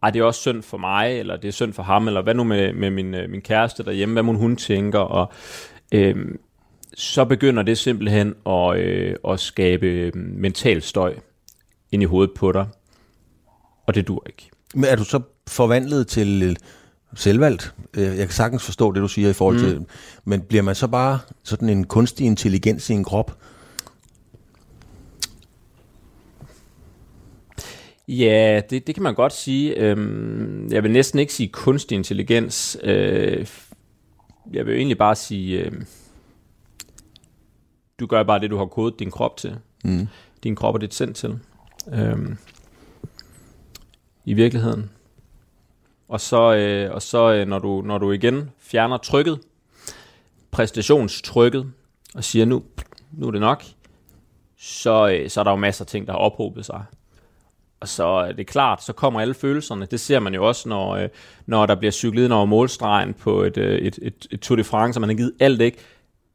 [0.03, 2.33] er det er også synd for mig, eller det er synd for ham, eller hvad
[2.33, 5.31] nu med, med min, øh, min kæreste derhjemme, hvad må hun tænker, og
[5.93, 6.39] øhm,
[6.93, 11.15] så begynder det simpelthen at, øh, at skabe øh, mental støj
[11.91, 12.67] ind i hovedet på dig,
[13.87, 14.49] og det dur ikke.
[14.73, 16.57] Men er du så forvandlet til
[17.15, 17.73] selvvalgt?
[17.97, 19.63] Øh, Jeg kan sagtens forstå det, du siger i forhold mm.
[19.63, 19.85] til...
[20.25, 23.37] Men bliver man så bare sådan en kunstig intelligens i en krop?
[28.07, 29.77] Ja, det, det kan man godt sige.
[29.77, 32.77] Øhm, jeg vil næsten ikke sige kunstig intelligens.
[32.83, 33.47] Øh,
[34.53, 35.71] jeg vil jo egentlig bare sige, øh,
[38.01, 39.57] du gør bare det, du har kodet din krop til.
[39.83, 40.07] Mm.
[40.43, 41.39] Din krop er dit sind til.
[41.93, 42.37] Øhm,
[44.25, 44.89] I virkeligheden.
[46.07, 49.39] Og så, øh, og så øh, når, du, når du igen fjerner trykket,
[50.51, 51.71] præstationstrykket,
[52.15, 52.63] og siger, nu,
[53.11, 53.63] nu er det nok,
[54.57, 56.83] så, øh, så er der jo masser af ting, der har ophobet sig.
[57.79, 59.85] Og så er det klart, så kommer alle følelserne.
[59.85, 61.09] Det ser man jo også, når, øh,
[61.45, 64.63] når der bliver cyklet ind over målstregen på et, øh, et, et, et Tour de
[64.63, 65.77] France, og man har givet alt, ikke?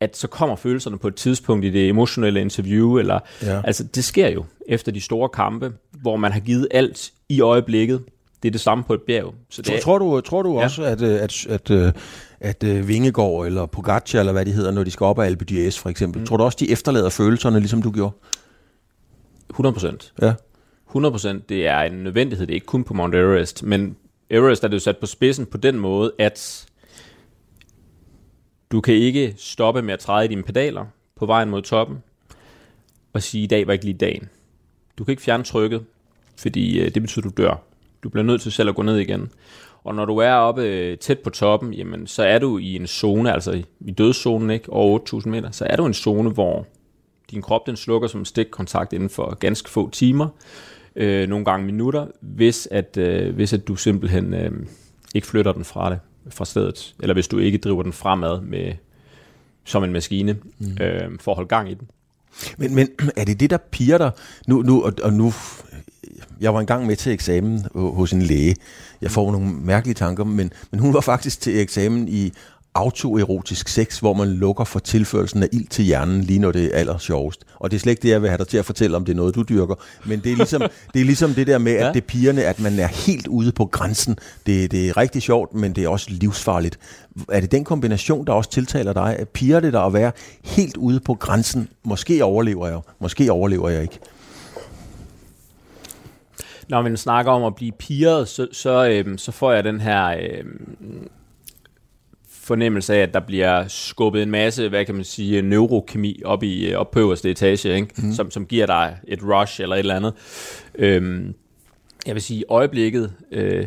[0.01, 3.61] At så kommer følelserne på et tidspunkt i det emotionelle interview, eller, Ja.
[3.65, 5.73] altså det sker jo efter de store kampe,
[6.03, 8.03] hvor man har givet alt i øjeblikket.
[8.43, 9.35] Det er det samme på et bjerg.
[9.51, 10.65] Så det Tror, er, tror du, tror du Ja.
[10.65, 11.97] også, at, øh, at, at, at,
[12.41, 15.45] at øh, Vingegaard eller Pogacar, eller hvad de hedder, når de skal op ad Alpe
[15.51, 16.27] d'Huez for eksempel, mm.
[16.27, 18.15] tror du også, de efterlader følelserne, ligesom du gjorde?
[19.51, 20.13] 100 procent.
[20.23, 20.33] Ja.
[20.97, 23.97] 100% det er en nødvendighed, det er ikke kun på Mount Everest, men
[24.31, 26.67] Everest er det jo sat på spidsen på den måde, at
[28.73, 30.87] du kan ikke stoppe med at træde i dine pedaler
[31.17, 32.03] på vejen mod toppen,
[33.13, 34.29] og sige, i dag var ikke lige dagen.
[34.99, 35.85] Du kan ikke fjerne trykket,
[36.37, 37.63] fordi øh, det betyder, at du dør.
[38.03, 39.31] Du bliver nødt til selv at gå ned igen.
[39.85, 42.87] Og når du er oppe øh, tæt på toppen, jamen, så er du i en
[42.87, 46.67] zone, altså i, dødszonen, ikke, over 8.000 meter, så er du i en zone, hvor
[47.31, 50.29] din krop den slukker som stikkontakt inden for ganske få timer,
[50.97, 54.53] øh, nogle gange minutter, hvis at, øh, hvis at du simpelthen øh,
[55.15, 55.99] ikke flytter den fra det,
[56.31, 58.73] fra stedet, eller hvis du ikke driver den fremad med,
[59.65, 60.77] som en maskine, mm.
[60.81, 61.89] øh, for at holde gang i den.
[62.57, 64.11] Men, men er det det, der piger dig?
[64.47, 65.33] Nu, nu, og, og nu,
[66.41, 68.57] jeg var engang med til eksamen ho- hos en læge.
[69.01, 72.33] Jeg får nogle mærkelige tanker, men, men hun var faktisk til eksamen i
[72.77, 76.79] autoerotisk sex, hvor man lukker for tilførelsen af ild til hjernen, lige når det er
[76.79, 77.45] aller sjovest.
[77.57, 79.13] Og det er slet ikke det, jeg vil have dig til at fortælle, om det
[79.13, 79.75] er noget, du dyrker.
[80.05, 80.61] Men det er ligesom
[80.95, 81.89] det, er ligesom det der med, at Ja.
[81.89, 84.19] det er pigerne, at man er helt ude på grænsen.
[84.47, 86.79] Det, det er rigtig sjovt, men det er også livsfarligt.
[87.29, 89.17] Er det den kombination, der også tiltaler dig?
[89.19, 90.13] At piger det der at være
[90.45, 91.69] helt ude på grænsen?
[91.85, 93.99] Måske overlever jeg, måske overlever jeg ikke.
[96.69, 100.07] Når man snakker om at blive piret, så, så, øhm, så får jeg den her
[100.09, 101.09] øhm,
[102.47, 106.75] fornemmelse af, at der bliver skubbet en masse, hvad kan man sige, neurokemi op, i,
[106.75, 107.89] op på øverste etage, ikke?
[107.97, 108.13] Mm.
[108.13, 110.15] Som, som giver dig et rush eller et eller andet.
[110.75, 111.35] Øhm,
[112.07, 113.67] jeg vil sige, øjeblikket øh,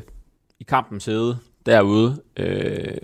[0.59, 2.97] i kampens hede derude, øh,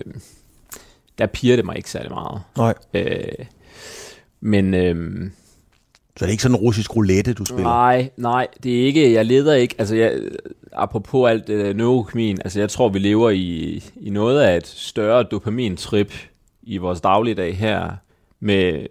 [1.17, 2.41] der piger det mig ikke særlig meget.
[2.57, 2.73] Nej.
[2.93, 3.45] Øh,
[4.41, 4.73] men...
[4.73, 5.32] Øh,
[6.18, 7.63] så det er ikke sådan en russisk roulette, du spiller?
[7.63, 10.20] Nej, nej, det er ikke, jeg leder ikke, altså jeg,
[10.74, 15.24] apropos alt øh, neurokemien, altså jeg tror, vi lever i, i noget af et større
[15.24, 16.13] dopamintrip
[16.63, 17.91] i vores dagligdag her,
[18.39, 18.86] med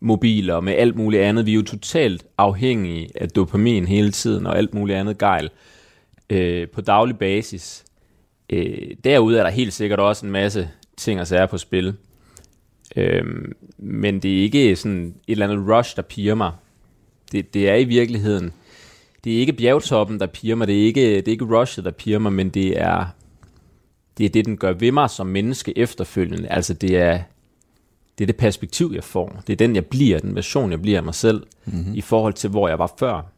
[0.00, 1.46] mobiler og med alt muligt andet.
[1.46, 5.50] Vi er jo totalt afhængige af dopamin hele tiden, og alt muligt andet gejl
[6.30, 7.84] øh, på daglig basis.
[8.50, 11.94] Øh, derude er der helt sikkert også en masse ting og sager på spil.
[12.96, 16.52] Øhm, men det er ikke sådan et eller andet rush, der piger mig.
[17.32, 18.52] Det, det er i virkeligheden,
[19.24, 21.90] det er ikke bjergtoppen, der piger mig, det er ikke, det er ikke rushet, der
[21.90, 23.06] piger mig, men det er,
[24.18, 26.48] det er det, den gør ved mig som menneske efterfølgende.
[26.48, 27.20] Altså det er,
[28.18, 29.42] det er det perspektiv, jeg får.
[29.46, 31.94] Det er den, jeg bliver, den version, jeg bliver af mig selv, mm-hmm.
[31.94, 33.32] i forhold til, hvor jeg var før.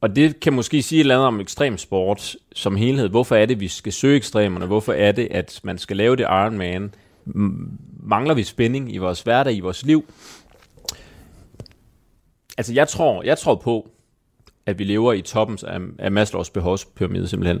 [0.00, 3.08] Og det kan måske sige et eller andet om ekstremsport som helhed.
[3.08, 4.66] Hvorfor er det, vi skal søge ekstremerne?
[4.66, 6.94] Hvorfor er det, at man skal lave det Ironman?
[8.02, 10.04] Mangler vi spænding i vores hverdag, i vores liv?
[12.58, 13.88] Altså, jeg tror, jeg tror på,
[14.66, 17.60] at vi lever i toppen af, af Maslows behovspyramide simpelthen.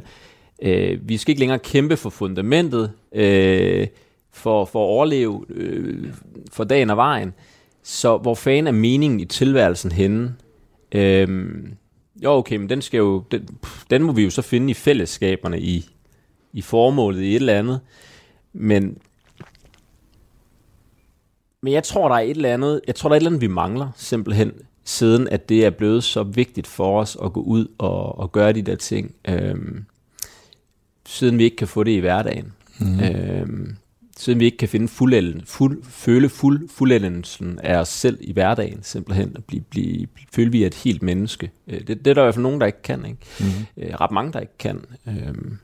[0.62, 3.86] Øh, vi skal ikke længere kæmpe for fundamentet, øh,
[4.32, 6.14] for, for at overleve øh,
[6.52, 7.34] for dagen og vejen.
[7.82, 10.34] Så hvor fanden er meningen i tilværelsen henne?
[10.92, 11.54] Øh,
[12.24, 13.48] jo, okay, men den, skal jo, den,
[13.90, 15.88] den må vi jo så finde i fællesskaberne, i,
[16.52, 17.80] i formålet, i et eller andet.
[18.52, 18.98] Men,
[21.62, 23.40] men jeg tror, der er et eller andet, jeg tror, der er et eller andet,
[23.40, 24.52] vi mangler, simpelthen,
[24.84, 28.52] siden at det er blevet så vigtigt for os at gå ud og, og gøre
[28.52, 29.84] de der ting, øhm,
[31.06, 32.52] siden vi ikke kan få det i hverdagen.
[32.80, 33.00] Mm.
[33.00, 33.76] Øhm,
[34.16, 38.82] siden vi ikke kan finde fuld, fuld, føle fuld, fuldendelsen af os selv i hverdagen,
[38.82, 41.50] simpelthen at blive, blive, føle, vi er et helt menneske.
[41.68, 43.04] Øh, det, det er der i hvert fald nogen, der ikke kan.
[43.06, 43.18] Ikke?
[43.40, 43.66] Mm-hmm.
[43.76, 44.84] Øh, ret mange, der ikke kan.
[45.08, 45.58] Øhm,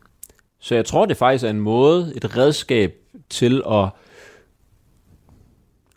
[0.60, 2.94] så jeg tror, det faktisk er en måde, et redskab
[3.30, 3.88] til at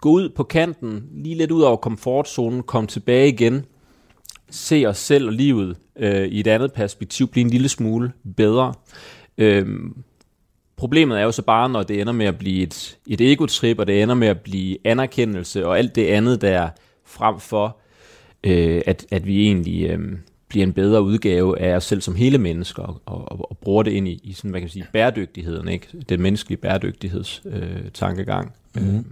[0.02, 3.66] gå ud på kanten, lige lidt ud over komfortzonen, komme tilbage igen,
[4.50, 8.74] se os selv og livet øh, i et andet perspektiv, blive en lille smule bedre.
[9.38, 10.04] Øhm,
[10.82, 13.88] Problemet er jo så bare, når det ender med at blive et, et ego-trip, og
[13.88, 16.70] det ender med at blive anerkendelse, og alt det andet der
[17.06, 17.78] frem for,
[18.44, 20.00] øh, at, at vi egentlig øh,
[20.48, 23.92] bliver en bedre udgave af os selv som hele mennesker, og, og, og bruger det
[23.92, 25.88] ind i, i sådan, hvad kan man sige, bæredygtigheden, ikke?
[26.10, 28.54] den menneskelige bæredygtigheds øh, tankegang.
[28.76, 29.06] Mm-hmm.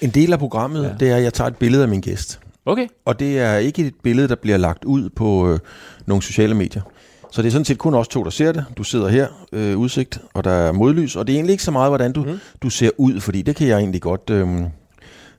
[0.00, 0.90] En del af programmet, ja.
[1.00, 2.40] det er, at jeg tager et billede af min gæst.
[2.66, 2.86] Okay.
[3.04, 5.58] Og det er ikke et billede, der bliver lagt ud på øh,
[6.06, 6.82] nogle sociale medier.
[7.30, 8.64] Så det er sådan set kun os to, der ser det.
[8.76, 11.16] Du sidder her, øh, udsigt, og der er modlys.
[11.16, 12.38] Og det er egentlig ikke så meget, hvordan du, mm.
[12.62, 14.48] du ser ud, fordi det kan jeg egentlig godt, øh,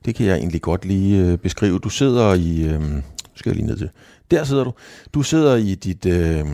[0.05, 1.79] det kan jeg egentlig godt lige øh, beskrive.
[1.79, 2.63] Du sidder i...
[2.63, 2.81] Øh,
[3.35, 3.89] skal jeg lige ned til.
[4.31, 4.73] Der sidder du.
[5.13, 6.45] Du sidder i dit øh,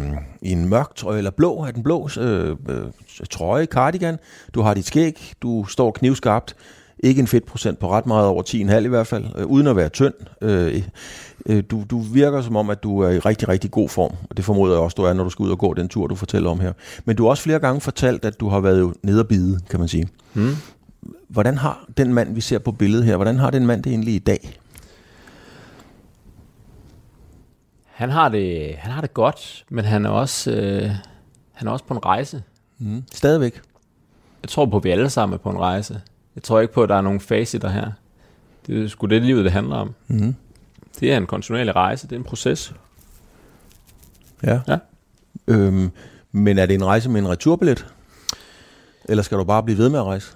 [0.42, 2.86] i en mørk trøje, eller blå, er den blå øh, øh,
[3.30, 4.18] trøje, cardigan.
[4.54, 6.56] Du har dit skæg, du står knivskarpt.
[7.04, 9.90] Ikke en fedtprocent på ret meget over 10,5 i hvert fald, øh, uden at være
[9.90, 10.14] tynd.
[10.42, 10.84] Øh,
[11.46, 14.38] øh, du, du virker som om, at du er i rigtig, rigtig god form, og
[14.38, 16.16] det formoder jeg også, du er, når du skal ud og gå den tur, du
[16.16, 16.74] fortæller om her.
[17.06, 19.80] Men du har også flere gange fortalt, at du har været nede og bide, kan
[19.80, 20.08] man sige.
[20.34, 20.56] Hmm.
[21.28, 24.16] Hvordan har den mand, vi ser på billedet her, hvordan har den mand det egentlig
[24.16, 24.60] i dag?
[27.86, 30.92] Han har det, han har det godt, men han er også, øh,
[31.52, 32.44] han er også på en rejse.
[32.80, 33.04] Mm.
[33.14, 33.62] Stadigvæk?
[34.44, 36.02] Jeg tror på, at vi alle sammen er på en rejse.
[36.36, 37.92] Jeg tror ikke på, at der er nogen facitter her.
[38.68, 39.94] Det er sgu det livet, det handler om.
[40.08, 40.36] Mm.
[41.00, 42.74] Det er en kontinuerlig rejse, det er en proces.
[44.44, 44.60] Ja.
[44.68, 44.78] ja.
[45.48, 45.92] Øhm,
[46.32, 47.88] men er det en rejse med en returbillet?
[49.06, 50.36] Eller skal du bare blive ved med at rejse?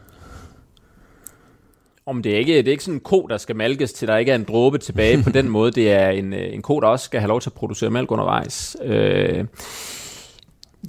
[2.06, 4.18] Om det er ikke, det er ikke sådan en ko, der skal malkes, til der
[4.18, 5.72] ikke er en dråbe tilbage på den måde.
[5.72, 8.12] Det er en, øh, en ko, der også skal have lov til at producere mælk
[8.12, 8.78] undervejs.
[8.84, 9.46] Øh,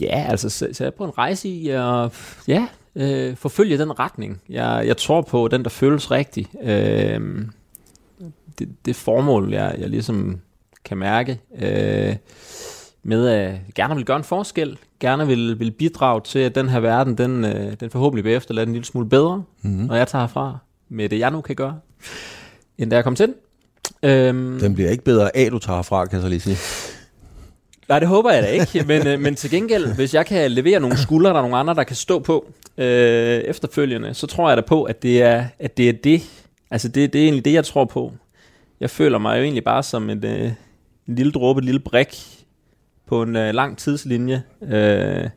[0.01, 2.13] ja, altså, så, jeg på en rejse i, og
[2.49, 2.67] ja,
[2.97, 4.41] øh, forfølge den retning.
[4.49, 6.47] Jeg, jeg tror på den, der føles rigtig.
[6.63, 7.47] Øh,
[8.59, 10.41] det, det formål, jeg, jeg ligesom
[10.85, 12.17] kan mærke, øh,
[13.03, 16.81] med at gerne vil gøre en forskel, gerne vil, vil bidrage til, at den her
[16.81, 19.87] verden, den, øh, den forhåbentlig bliver efterladt en lille smule bedre, mm-hmm.
[19.87, 21.79] når jeg tager herfra med det, jeg nu kan gøre,
[22.79, 23.35] end da jeg kom til den.
[24.03, 26.57] Øhm, den bliver ikke bedre af, du tager herfra, kan jeg så lige sige.
[27.89, 30.80] Nej, det håber jeg da ikke, men, øh, men til gengæld, hvis jeg kan levere
[30.80, 34.57] nogle skuldre, der er nogle andre, der kan stå på øh, efterfølgende, så tror jeg
[34.57, 36.22] da på, at det er, at det, er det.
[36.70, 38.12] Altså det, det er egentlig det, jeg tror på.
[38.80, 40.53] Jeg føler mig jo egentlig bare som en, øh,
[41.09, 42.16] en lille dråbe, en lille brik
[43.07, 44.43] på en øh, lang tidslinje.
[44.62, 45.28] Øh,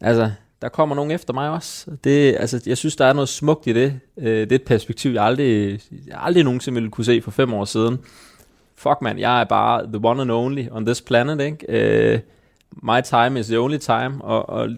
[0.00, 0.30] altså,
[0.62, 1.90] der kommer nogen efter mig også.
[2.04, 4.00] Det, altså, jeg synes, der er noget smukt i det.
[4.18, 7.54] Øh, det er et perspektiv, jeg aldrig, jeg aldrig nogensinde ville kunne se for fem
[7.54, 7.98] år siden
[8.82, 12.14] fuck man, jeg er bare the one and only on this planet, ikke?
[12.14, 12.20] Uh,
[12.82, 14.68] my time is the only time, og, og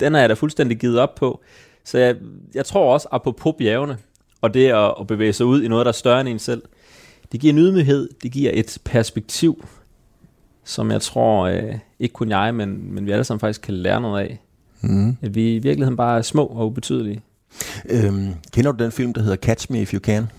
[0.00, 1.40] den er jeg da fuldstændig givet op på.
[1.84, 2.16] Så jeg,
[2.54, 3.98] jeg tror også, apropos bjergene,
[4.40, 6.62] og det at, at bevæge sig ud i noget, der er større end en selv,
[7.32, 9.64] det giver en ydmyghed, det giver et perspektiv,
[10.64, 14.00] som jeg tror, uh, ikke kun jeg, men, men vi alle sammen faktisk kan lære
[14.00, 14.40] noget af.
[14.80, 15.16] Mm.
[15.22, 17.22] At vi i virkeligheden bare er små og ubetydelige.
[17.88, 20.30] Øhm, kender du den film, der hedder Catch Me If You Can?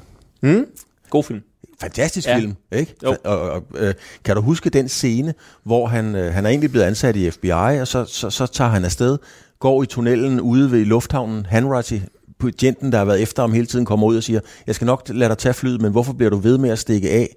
[0.41, 0.65] Mm.
[1.09, 1.41] God film
[1.81, 2.37] fantastisk ja.
[2.37, 2.95] film, ikke?
[3.03, 3.15] Jo.
[3.23, 6.85] Og, og, øh, kan du huske den scene, hvor han, øh, han er egentlig blevet
[6.85, 9.17] ansat i FBI, og så, så, så tager han afsted
[9.61, 11.45] går i tunnelen ude ved lufthavnen.
[11.45, 11.97] Hanratty,
[12.43, 15.09] agenten, der har været efter ham hele tiden, kommer ud og siger, jeg skal nok
[15.09, 17.35] lade dig tage flyet, men hvorfor bliver du ved med at stikke af?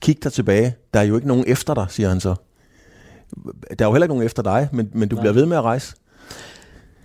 [0.00, 0.74] Kig dig tilbage.
[0.94, 2.34] Der er jo ikke nogen efter dig, siger han så.
[3.78, 5.22] Der er jo heller ikke nogen efter dig, men, men du Nej.
[5.22, 5.94] bliver ved med at rejse.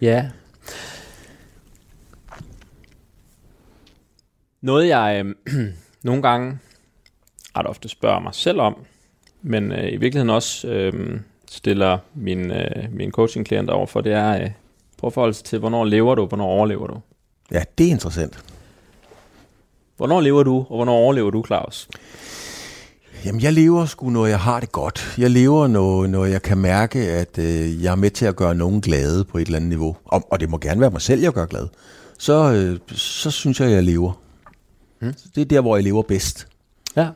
[0.02, 0.30] Ja.
[4.62, 5.66] Noget jeg øh,
[6.06, 6.58] nogle gange
[7.58, 8.76] ret ofte spørger mig selv om,
[9.42, 11.20] men øh, i virkeligheden også øh,
[11.52, 14.50] stiller min, øh, min coaching-klienter over for, det er, øh,
[14.98, 17.00] prøv at forholde sig til, hvornår lever du, hvornår overlever du?
[17.52, 18.44] Ja, det er interessant.
[19.98, 21.90] Hvornår lever du, og hvornår overlever du, Claus?
[23.26, 25.16] Jamen, jeg lever sgu, når jeg har det godt.
[25.18, 28.56] Jeg lever, når, når jeg kan mærke, at øh, jeg er med til at gøre
[28.56, 29.98] nogen glade på et eller andet niveau.
[30.06, 31.68] Og, og det må gerne være mig selv, jeg gør glad.
[32.20, 34.25] Så, øh, så synes jeg, jeg lever.
[35.00, 35.14] Mm.
[35.36, 36.48] Det er der, hvor jeg lever bedst,
[36.96, 37.08] Ja,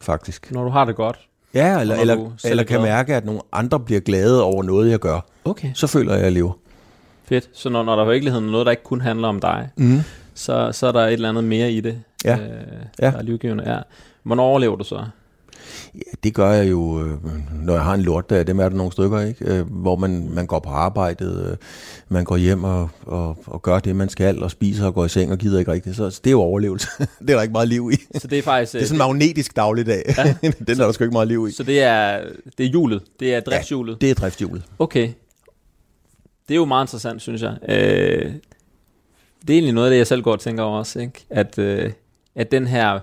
[0.00, 0.52] faktisk.
[0.52, 1.18] når du har det godt.
[1.54, 2.14] Ja, eller, eller,
[2.44, 2.88] eller er kan glad.
[2.88, 5.20] mærke, at nogle andre bliver glade over noget, jeg gør.
[5.44, 5.70] Okay.
[5.74, 6.52] Så føler jeg, at jeg lever.
[7.24, 7.48] Fedt.
[7.52, 9.98] Så når, når der i virkeligheden er noget, der ikke kun handler om dig, Mm.
[10.34, 12.32] så, så er der et eller andet mere i det, Ja.
[12.36, 12.40] øh,
[13.00, 13.10] Ja.
[13.10, 13.72] der er livgivende.
[13.72, 13.78] Ja.
[14.22, 15.04] Hvornår overlever du så?
[15.94, 17.18] Ja, det gør jeg jo, øh,
[17.62, 18.46] når jeg har en lortdag.
[18.46, 19.44] Dem er der nogle stykker, ikke?
[19.44, 21.56] Øh, hvor man, man går på arbejdet, øh,
[22.08, 25.08] man går hjem og, og, og gør det, man skal, og spiser og går i
[25.08, 25.96] seng og gider ikke rigtigt.
[25.96, 26.88] Så, så det er jo overlevelse.
[26.98, 28.18] det er der ikke meget liv i.
[28.18, 28.72] Så det er faktisk...
[28.72, 30.14] Det er sådan en magnetisk dagligdag.
[30.18, 30.34] Ja.
[30.66, 31.52] Den er der sgu ikke meget liv i.
[31.52, 32.20] Så det er,
[32.58, 33.02] det er hjulet.
[33.20, 34.00] Det er driftshjulet.
[34.00, 34.62] Det er driftshjulet.
[34.78, 35.08] Okay.
[36.48, 37.56] Det er jo meget interessant, synes jeg.
[37.68, 38.32] Øh,
[39.40, 41.00] det er egentlig noget af det, jeg selv går og tænker over også.
[41.00, 41.26] Ikke?
[41.30, 41.92] At, øh,
[42.34, 43.00] at den her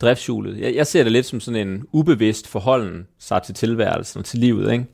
[0.00, 4.24] driftshjulet, jeg, jeg ser det lidt som sådan en ubevidst forholden sig til tilværelsen og
[4.24, 4.72] til livet.
[4.72, 4.84] Ikke?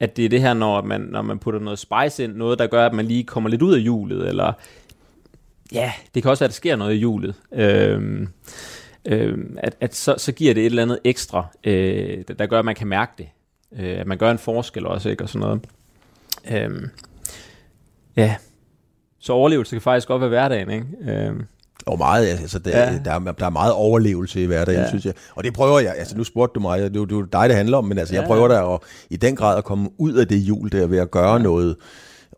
[0.00, 2.66] At det er det her, når man, når man putter noget spice ind, noget der
[2.66, 4.52] gør, at man lige kommer lidt ud af hjulet, eller
[5.72, 7.34] ja, det kan også være, at der sker noget i hjulet.
[7.52, 8.28] Øhm,
[9.04, 12.58] øhm, at, at så, så giver det et eller andet ekstra, øh, der, der gør,
[12.58, 13.28] at man kan mærke det.
[13.72, 15.24] Øh, at man gør en forskel også, ikke?
[15.24, 15.60] Og sådan noget.
[16.50, 16.90] Øhm,
[18.16, 18.36] ja.
[19.18, 20.86] Så overlevelse kan faktisk godt være hverdagen, ikke?
[21.12, 21.46] Øhm,
[21.86, 22.98] og meget, altså, der, Ja.
[23.04, 24.88] der, er, der er meget overlevelse i hverdagen, Ja.
[24.88, 25.14] synes jeg.
[25.34, 27.22] Og det prøver jeg, altså nu spurgte du mig, det er jo det er jo
[27.22, 28.20] dig, det handler om, men altså, Ja.
[28.20, 28.78] jeg prøver da at,
[29.10, 31.38] i den grad at komme ud af det hjul der ved at gøre ja.
[31.42, 31.76] noget,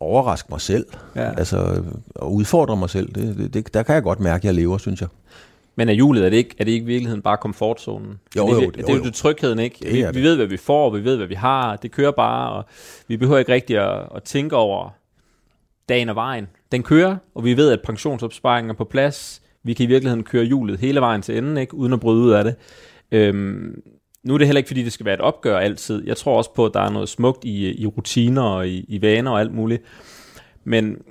[0.00, 0.86] overraske mig selv,
[1.16, 1.30] Ja.
[1.38, 1.82] altså
[2.14, 3.12] og udfordre mig selv.
[3.14, 5.08] Det, det, det, der kan jeg godt mærke, at jeg lever, synes jeg.
[5.76, 8.18] men er hjulet, er det ikke, er det ikke i virkeligheden bare komfortzonen?
[8.36, 9.04] Jo, er det, jo, det, jo, det er jo jo.
[9.04, 9.76] det trygheden, ikke?
[9.82, 10.22] Det vi, er vi det.
[10.24, 11.76] ved, hvad vi får, vi ved, hvad vi har.
[11.76, 12.64] Det kører bare, og
[13.08, 14.88] vi behøver ikke rigtig at, at tænke over
[15.88, 16.46] dagen og vejen.
[16.72, 19.42] Den kører, og vi ved, at pensionsopsparingen er på plads.
[19.62, 21.74] Vi kan i virkeligheden køre hjulet hele vejen til enden, ikke?
[21.74, 22.54] uden at bryde ud af det.
[23.12, 23.82] Øhm,
[24.22, 26.06] nu er det heller ikke, fordi det skal være et opgør altid.
[26.06, 29.02] Jeg tror også på, at der er noget smukt i, i rutiner og i, i
[29.02, 29.82] vaner og alt muligt.
[30.64, 31.02] Men,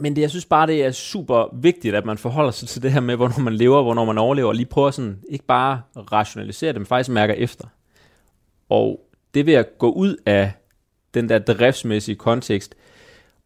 [0.00, 2.92] men det, jeg synes bare, det er super vigtigt, at man forholder sig til det
[2.92, 6.72] her med, hvornår man lever, hvornår man overlever, og lige prøver sådan, ikke bare rationalisere
[6.72, 7.66] det, men faktisk mærker efter.
[8.68, 9.00] Og
[9.34, 10.52] det ved at gå ud af
[11.14, 12.74] den der driftsmæssige kontekst,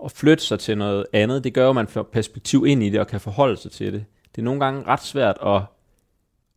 [0.01, 2.91] og flytte sig til noget andet, det gør jo, at man får perspektiv ind i
[2.91, 4.05] det, og kan forholde sig til det.
[4.35, 5.63] Det er nogle gange ret svært at,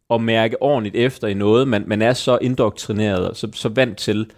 [0.09, 3.97] at mærke ordentligt efter i noget, man, man er så indoktrineret, og så, så vant
[3.97, 4.31] til,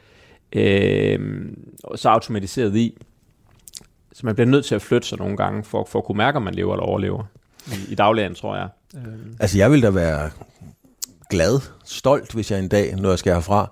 [0.53, 1.45] øh,
[1.83, 2.97] og så automatiseret i.
[4.13, 6.35] Så man bliver nødt til at flytte sig nogle gange, for, for at kunne mærke,
[6.35, 7.23] om man lever eller overlever.
[7.67, 8.67] I, i dagligdagen, tror jeg.
[8.95, 9.35] Øhm.
[9.39, 10.29] Altså, jeg vil da være
[11.29, 13.71] glad, stolt, hvis jeg en dag, når jeg skal herfra,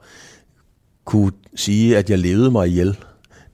[1.06, 2.98] kunne sige, at jeg levede mig ihjel.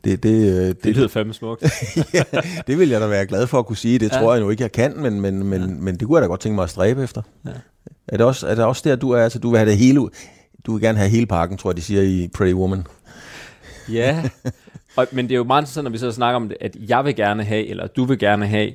[0.03, 1.63] Det, det, øh, Det det, lyder fandme smukt.
[2.13, 2.23] ja,
[2.67, 3.99] det vil jeg da være glad for at kunne sige.
[3.99, 4.17] Det Ja.
[4.19, 5.67] tror jeg nu ikke, jeg kan, men, men, men, ja.
[5.67, 7.21] men det kunne jeg da godt tænke mig at stræbe efter.
[7.45, 7.49] Ja.
[8.07, 9.23] Er, det også, er det også der, du er?
[9.23, 10.09] Altså, du vil have det hele ud?
[10.65, 12.87] Du vil gerne have hele pakken, tror jeg, de siger i Pretty Woman.
[13.91, 14.23] Ja,
[14.95, 17.05] og, men det er jo meget interessant, når vi så snakker om det, at jeg
[17.05, 18.73] vil gerne have, eller du vil gerne have.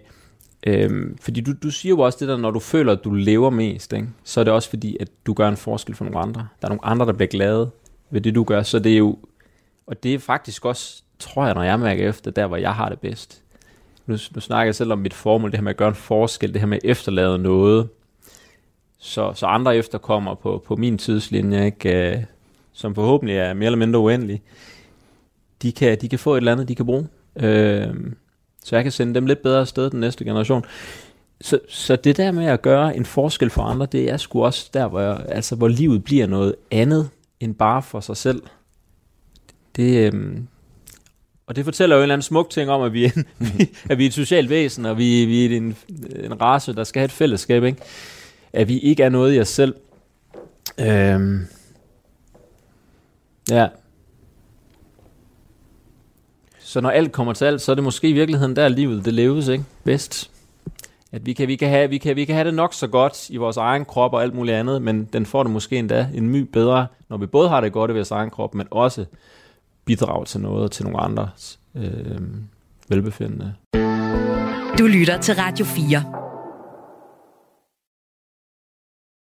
[0.67, 3.51] Øhm, fordi du, du siger jo også det der, når du føler, at du lever
[3.51, 4.07] mest, ikke?
[4.25, 6.49] så er det også fordi, at du gør en forskel for nogle andre.
[6.63, 7.71] Der er nogle andre, der bliver glade
[8.11, 8.63] ved det, du gør.
[8.63, 9.19] Så det er jo,
[9.87, 12.89] og det er faktisk også, tror jeg, når jeg mærker efter, der hvor jeg har
[12.89, 13.43] det bedst.
[14.07, 16.53] Nu, nu snakker jeg selv om mit formål, det her med at gøre en forskel,
[16.53, 17.89] det her med at efterlade noget,
[18.99, 22.13] så, så andre efterkommer på, på min tidslinje, ikke?
[22.13, 22.23] Øh,
[22.73, 24.43] som forhåbentlig er mere eller mindre uendelig,
[25.63, 27.09] de kan, de kan få et eller andet, de kan bruge.
[27.37, 27.89] Øh,
[28.65, 30.65] så jeg kan sende dem lidt bedre afsted den næste generation.
[31.41, 34.71] Så, så det der med at gøre en forskel for andre, det er sgu også
[34.75, 37.11] der, hvor, jeg, altså, hvor livet bliver noget andet
[37.41, 38.43] end bare for sig selv.
[39.77, 40.49] Det, øhm,
[41.47, 43.27] og det fortæller jo en eller anden smuk ting om, at vi er, en,
[43.91, 45.77] at vi er et socialt væsen, og vi, vi er en,
[46.25, 47.65] en race, der skal have et fællesskab.
[47.65, 47.83] Ikke?
[48.53, 49.75] At vi ikke er noget i os selv.
[50.81, 51.47] Øhm,
[53.51, 53.69] ja.
[56.59, 59.15] Så når alt kommer til alt, så er det måske i virkeligheden der livet det
[59.15, 59.65] leves, ikke?
[59.85, 60.31] Bedst.
[61.13, 63.31] At vi kan, vi, kan have, vi, kan, vi kan have det nok så godt
[63.31, 66.29] i vores egen krop og alt muligt andet, men den får det måske endda en
[66.29, 69.05] my bedre, når vi både har det godt i vores egen krop, men også
[69.85, 72.21] bidrage til noget til nogle andres øh,
[72.89, 73.55] velbefindende.
[74.79, 76.24] Du lytter til Radio 4.